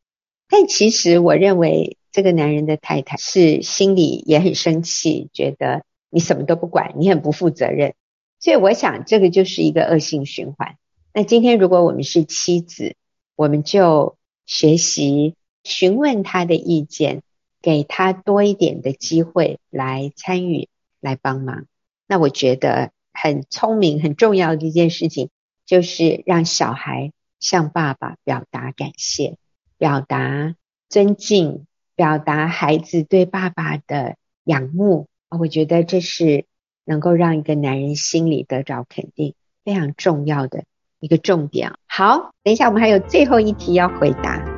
[0.47, 7.95] 但其实我认为这个男人的太太是心里也很生气，觉得你什么都不管，你很不负责任。
[8.39, 10.75] 所以我想这个就是一个恶性循环。
[11.15, 12.95] 那今天如果我们是妻子，
[13.35, 17.23] 我们就学习询问他的意见，
[17.65, 20.69] 给他多一点的机会来参与、
[21.01, 21.65] 来帮忙。
[22.07, 25.31] 那我觉得很聪明、很重要的一件事情，
[25.65, 29.37] 就是让小孩向爸爸表达感谢。
[29.79, 30.53] 表达
[30.89, 36.45] 尊敬，表达孩子对爸爸的仰慕，我觉得这是
[36.83, 40.65] 能够让一个男人心里得着肯定，非常重要的
[40.99, 41.73] 一个重点。
[41.87, 44.54] 好，等一下我们还有最后一题要回答。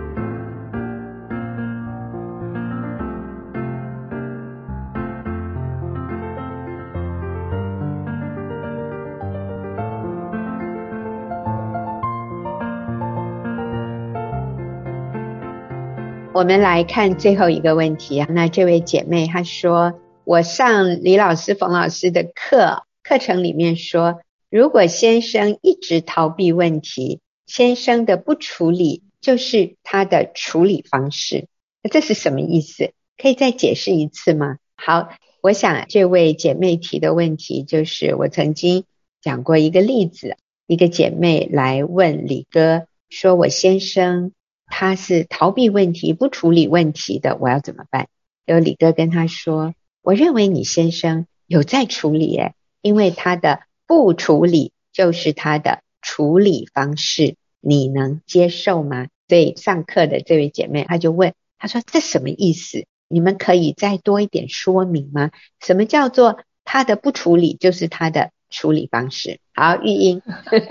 [16.37, 24.19] 我们来看最后一个问题啊，那这位姐妹她说，我上李老师、冯老师的课，课程里面说，
[24.51, 31.47] 如果先生一直逃避问题，先生的不处理就是他的处理方式，
[31.81, 32.91] 那这是什么意思？
[33.17, 34.57] 可以再解释一次吗？
[34.75, 35.09] 好，
[35.41, 38.83] 我想这位姐妹提的问题就是，我曾经
[39.23, 44.33] 讲过一个例子，一个姐妹来问李哥，说我先生。
[44.67, 48.07] 他是逃避问题、不处理问题的，我要怎么办？
[48.45, 62.85] 有李哥跟他说：“我认为你先生有在处理，诶，因为他的不处理就是他的处理方式，你能接受吗？”所以上课的这位姐妹，她就问，她说：“这什么意思？
[63.07, 65.31] 你们可以再多一点说明吗？
[65.59, 70.21] 什么叫做他的不处理就是他的？”处理方式好，玉英，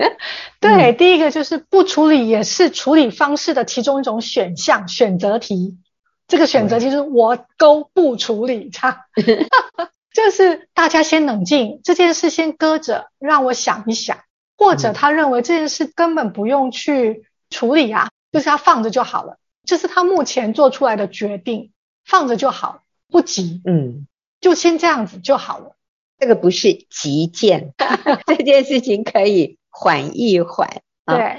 [0.61, 5.77] 对，第一个就是不处理也是处理方式的其中一种选项，选择题。
[6.25, 9.07] 这个选择题就是我都不处理它，
[10.13, 14.19] 就是大家先冷静，这件事先搁着，让我想一想。
[14.57, 21.71] 或者他认为这件事根本不用去处理啊，就是他放着就好了，这是他目前做出来的决定，
[22.05, 24.07] 放着就好，不急，嗯，
[24.41, 25.76] 就先这样子就好了。
[26.19, 27.73] 这个不是急件，
[28.25, 30.81] 这件事情可以缓一缓。
[31.05, 31.37] 啊对，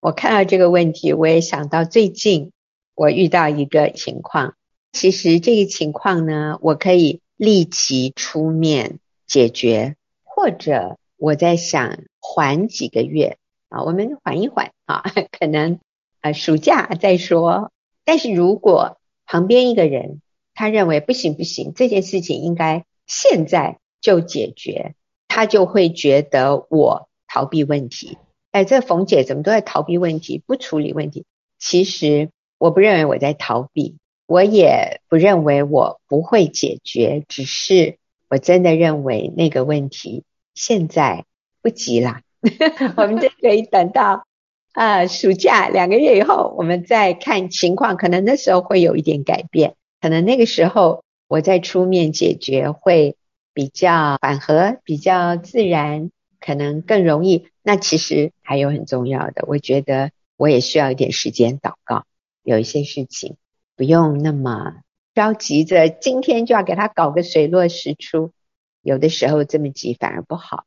[0.00, 2.52] 我看到这个问题，我也想到最近
[2.94, 4.54] 我遇到一个情况。
[4.92, 13.38] 其实这个情况呢，我可以立即出面解决，或者我在想缓几个月
[13.70, 15.02] 啊，我们缓一缓啊，
[15.36, 15.80] 可能
[16.20, 17.72] 啊暑假再说。
[18.04, 20.20] 但是如果旁边一个人
[20.54, 23.78] 他认为不行不行，这件事情应该现在。
[24.02, 24.94] 就解决，
[25.28, 28.18] 他就会觉得我逃避问题。
[28.50, 31.24] 哎，这冯姐怎么都在逃避问题，不处理问题？
[31.58, 32.28] 其实
[32.58, 33.96] 我不认为我在逃避，
[34.26, 37.96] 我也不认为我不会解决，只是
[38.28, 41.24] 我真的认为那个问题现在
[41.62, 42.20] 不急啦。
[42.98, 44.26] 我们就可以等到
[44.72, 53.16] 啊、暑假两个月以后，我们再看情况，可能那时候会有一点改变，可能那个时候我再出面解决会。
[53.54, 57.48] 比较缓和，比较自然，可能更容易。
[57.62, 62.04] 那其实还有很重要的，我觉得我也需要一点时间祷告。
[62.42, 63.36] 有一些事情
[63.76, 64.82] 不用那么
[65.14, 68.32] 着急着，今天就要给他搞个水落石出。
[68.80, 70.64] 有的时候这么急反而不好。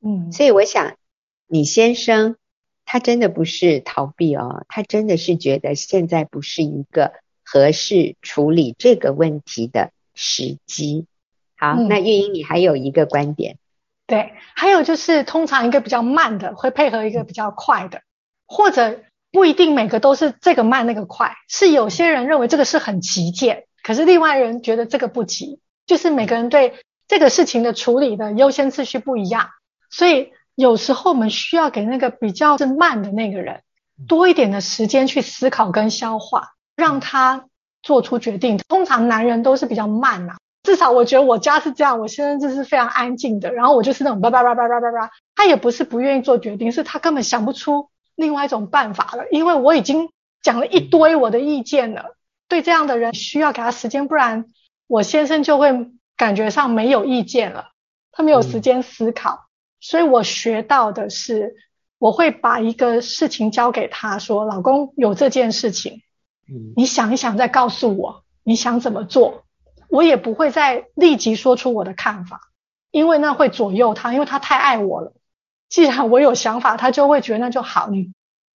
[0.00, 0.96] 嗯，所以我想，
[1.46, 2.36] 你先生
[2.86, 7.12] 他真的不是逃避哦，他真的是觉得现在不是一个
[7.44, 11.06] 合适处理这个问题的时机。
[11.58, 13.54] 好，那玉英，你还有一个观点。
[13.54, 13.58] 嗯，
[14.06, 18.00] 对，还有就是，通常一个比较慢的会配合一个比较快的，
[18.46, 19.00] 或者
[19.32, 26.74] 不一定每个都是这个慢那个快，是有些人认为这个是很急件，可是另外人觉得这个不急，就是每个人对
[27.08, 29.50] 这个事情的处理的优先次序不一样，
[29.90, 33.62] 所以有时候我们需要给那个比较是慢的那个人
[34.06, 37.46] 多一点的时间去思考跟消化，让他
[37.82, 38.58] 做出决定。
[38.68, 40.36] 通常男人都是比较慢呐。
[40.68, 50.10] 至少我觉得我家是这样，我先生就是非常安静的，然后我就是那种叭叭叭叭叭叭叭，他也不是不愿意做决定，是他根本想不出另外一种办法了，因为我已经
[50.42, 52.16] 讲了一堆我的意见了。
[52.48, 54.44] 对这样的人需要给他时间，不然
[54.86, 57.68] 我先生就会感觉上没有意见了，
[58.12, 59.46] 他没有时间思考。
[59.80, 61.54] 所以我学到的是，
[61.98, 66.02] 我会把一个事情交给他说：“老公，有这件事情，
[66.76, 69.44] 你想一想再告诉我，你想怎么做。”
[69.88, 72.40] 我也不会再立即说出我的看法，
[72.90, 75.14] 因为那会左右他，因为他太爱我了。
[75.68, 77.88] 既然我有想法，他就会觉得那就好。
[77.88, 78.12] 你，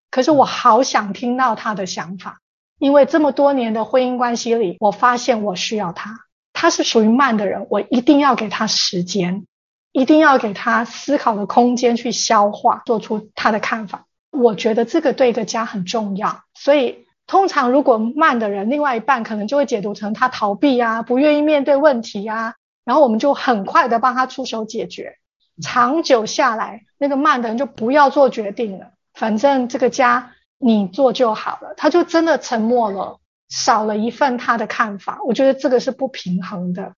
[0.10, 2.40] 可是我好想听到他的想法，
[2.80, 6.20] 因为这么多年的婚姻关系里，我发现我需要他。
[6.54, 9.46] 他是属于慢的人，我一定要给他时间，
[9.92, 14.06] 一定要给他思考的空间去消化，做出他的看法。
[14.32, 17.06] 我觉得这个对一个家很重要，所以。
[17.32, 25.16] 通常如果慢的人，另外一半可能就会解读成他逃避啊，不愿意面对问题啊，然后我们就很快的帮他出手解决。
[25.62, 35.22] 长久下来，那个慢的人就不要做决定了，反正这个家你做就好了，他就真的沉默了，少了一份他的看法。
[35.26, 36.96] 我觉得这个是不平衡的，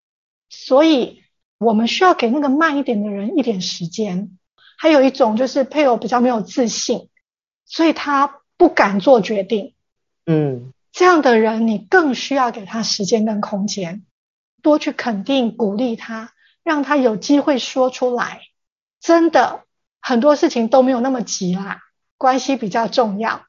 [0.50, 1.22] 所以
[1.60, 4.40] 我们需要给那个慢一点的人一点时间。
[4.80, 7.10] 还有一种就是配偶比较没有自信，
[7.66, 9.76] 所以他不敢做决定。
[10.26, 14.05] 嗯，这样的人你更需要给他时间跟空间，
[14.61, 16.32] 多去肯定鼓励他，
[16.63, 18.41] 让他有机会说出来。
[19.01, 19.65] 真的
[19.99, 21.80] 很多事情都没有那么急啦，
[22.17, 23.45] 关系比较重要。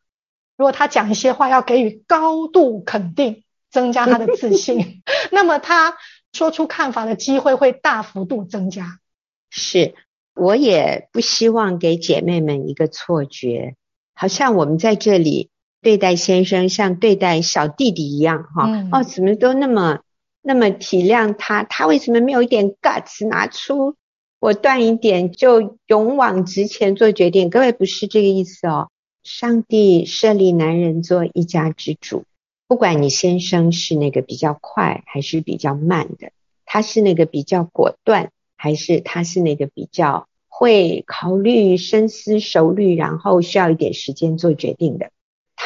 [0.56, 5.96] 如果他讲一些话，要给予高度肯定，增加他的自信， 那么他
[6.32, 8.98] 说出看法的机会会大幅度增加。
[9.48, 9.94] 是，
[10.34, 13.76] 我也不希望给姐妹们一个错觉，
[14.14, 15.50] 好像我们在这里。
[15.84, 20.00] 对待先生像对待小弟弟一样，哈、嗯，哦，怎么都那么
[20.40, 21.62] 那么体谅他？
[21.62, 23.94] 他为什么没有一点 guts 拿出
[24.40, 27.50] 果断一点，就勇往直前做决定？
[27.50, 28.88] 各位不是这个意思哦。
[29.22, 32.24] 上帝设立男人做一家之主，
[32.66, 36.32] 不管你先生是那个比较快还是比较慢的，
[36.64, 45.10] 他是那个比较果断，还是他是那个比较会考虑、深思熟虑，然后需要一点时间做决定的？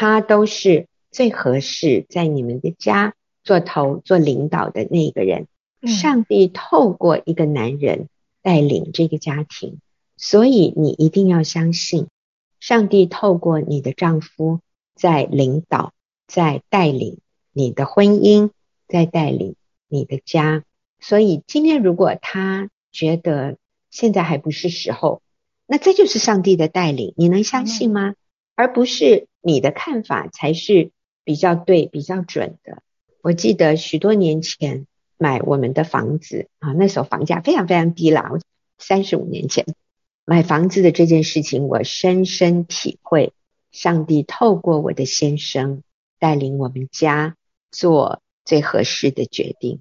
[0.01, 5.49] 他都是最合适在你们的家做头、做领导的那个人。
[5.83, 8.09] 上帝透过一个男人
[8.41, 9.81] 带领这个家庭，
[10.17, 12.07] 所以你一定要相信，
[12.61, 14.61] 上帝透过你的丈夫
[14.95, 15.93] 在领导、
[16.29, 17.19] 在带领
[17.53, 18.51] 你的婚姻，
[18.87, 19.57] 在带领
[19.89, 20.63] 你的家。
[21.01, 23.57] 所以今天如果他觉得
[23.91, 25.23] 现在还不是时候，
[25.67, 28.15] 那这就是上帝的带领，你能相信吗？
[28.59, 30.91] 而不是你的看法才是
[31.23, 32.83] 比较对、比较准的。
[33.23, 34.87] 我记得许多年前。
[35.21, 38.31] 买我们的房子啊，那时候房价非常非常低啦。
[38.79, 39.67] 三十五年前
[40.25, 43.33] 买房子的这件事情，我深深体会，
[43.73, 45.83] 上帝透过我的先生
[46.21, 47.35] 带领我们家
[47.73, 49.81] 做最合适的决定。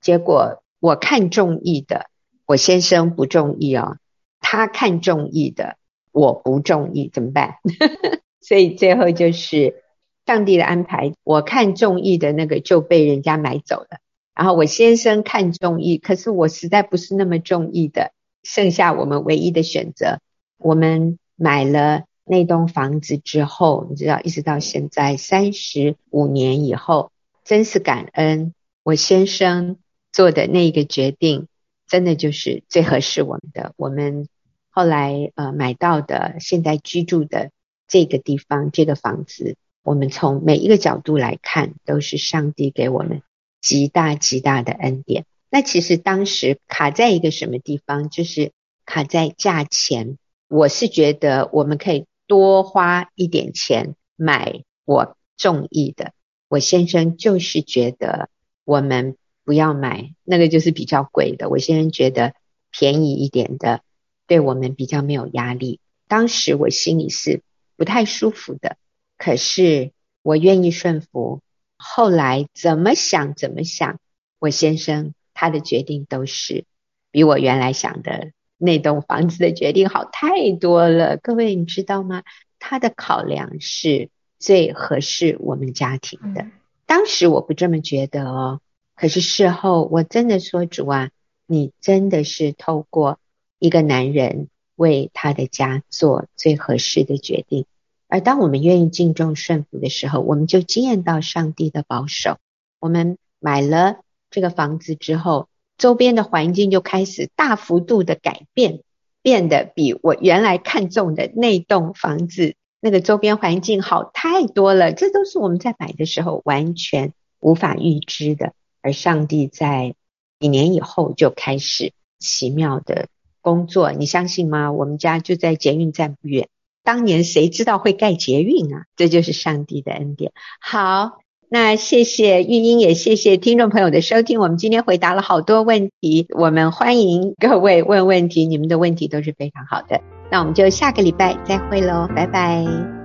[0.00, 2.06] 结果我看中意的，
[2.46, 3.96] 我先生不中意哦；
[4.38, 5.78] 他看中意的，
[6.16, 7.56] 我不中意，怎么办？
[8.40, 9.82] 所以最后就是
[10.24, 13.98] 上帝的安排，我看中意的那个就被人家买走了。
[14.34, 18.12] 然后我先生看中意，可是我实在不是那么中意的。
[18.42, 20.20] 剩下我们唯一的选择，
[20.56, 27.10] 我们买了那栋房子之后，你知道，一直到现在三十五年以后，
[27.44, 29.76] 真是感恩我先生
[30.12, 31.48] 做的那个决定，
[31.86, 33.74] 真的就是最合适我们的。
[33.76, 34.28] 我们
[34.76, 37.50] 后来呃买到的现在居住的
[37.88, 43.22] 这个地方，这个房子，我们从每一个角度来看，都是上帝给我们。
[43.62, 45.24] 极大极大的恩典。
[45.50, 48.52] 那其实当时卡在一个什么地方，就是
[48.84, 50.18] 卡在价钱。
[50.46, 56.12] 我是觉得我们可以多花一点钱买我中意的。
[56.46, 58.28] 我先生就是觉得
[58.64, 61.48] 我们不要买那个，就是比较贵的。
[61.48, 62.34] 我先生觉得
[62.70, 63.80] 便宜一点的，
[64.26, 65.80] 对我们比较没有压力。
[66.08, 67.42] 当时我心里是
[67.76, 68.76] 不太舒服的，
[69.18, 71.40] 可是我愿意顺服。
[71.76, 73.98] 后来怎么想怎么想，
[74.38, 76.64] 我先生他的决定都是
[77.10, 81.16] 比我原来想的那栋房子的决定好太多了。
[81.16, 82.22] 各位你知道吗？
[82.58, 84.08] 他的考量是
[84.38, 86.46] 最合适我们家庭的。
[86.86, 88.60] 当时我不这么觉得哦，
[88.94, 91.10] 可是事后我真的说，主啊，
[91.46, 93.20] 你真的是透过
[93.58, 97.66] 一个男人为他的家做最合适的决定。
[98.08, 102.38] 而当我们愿意敬重顺服的时候，我们就经验到上帝的保守。
[102.78, 103.96] 我们买了
[104.30, 108.80] 这个房子之后，周边的环境就开始大幅度的改变，
[109.22, 114.92] 变得比我原来看中的那栋房子那个周边环境好太多了。
[114.92, 118.52] 这都是我们在买的时候完全无法预知的。
[118.82, 119.96] 而上帝在
[120.38, 123.08] 几年以后就开始奇妙的
[123.46, 124.72] 工作，你相信吗？
[124.72, 126.48] 我们家就在捷运站不远。
[126.82, 128.86] 当年谁知道会盖捷运啊？
[128.96, 130.32] 这就是上帝的恩典。
[130.60, 131.18] 好，
[131.48, 134.40] 那谢谢玉英，也谢谢听众朋友的收听。
[134.40, 140.00] 我们今天回答了好多问题，我们欢迎各位问问题，你们的问题都是非常好的。
[140.28, 142.95] 那我们就下个礼拜再会喽，拜拜。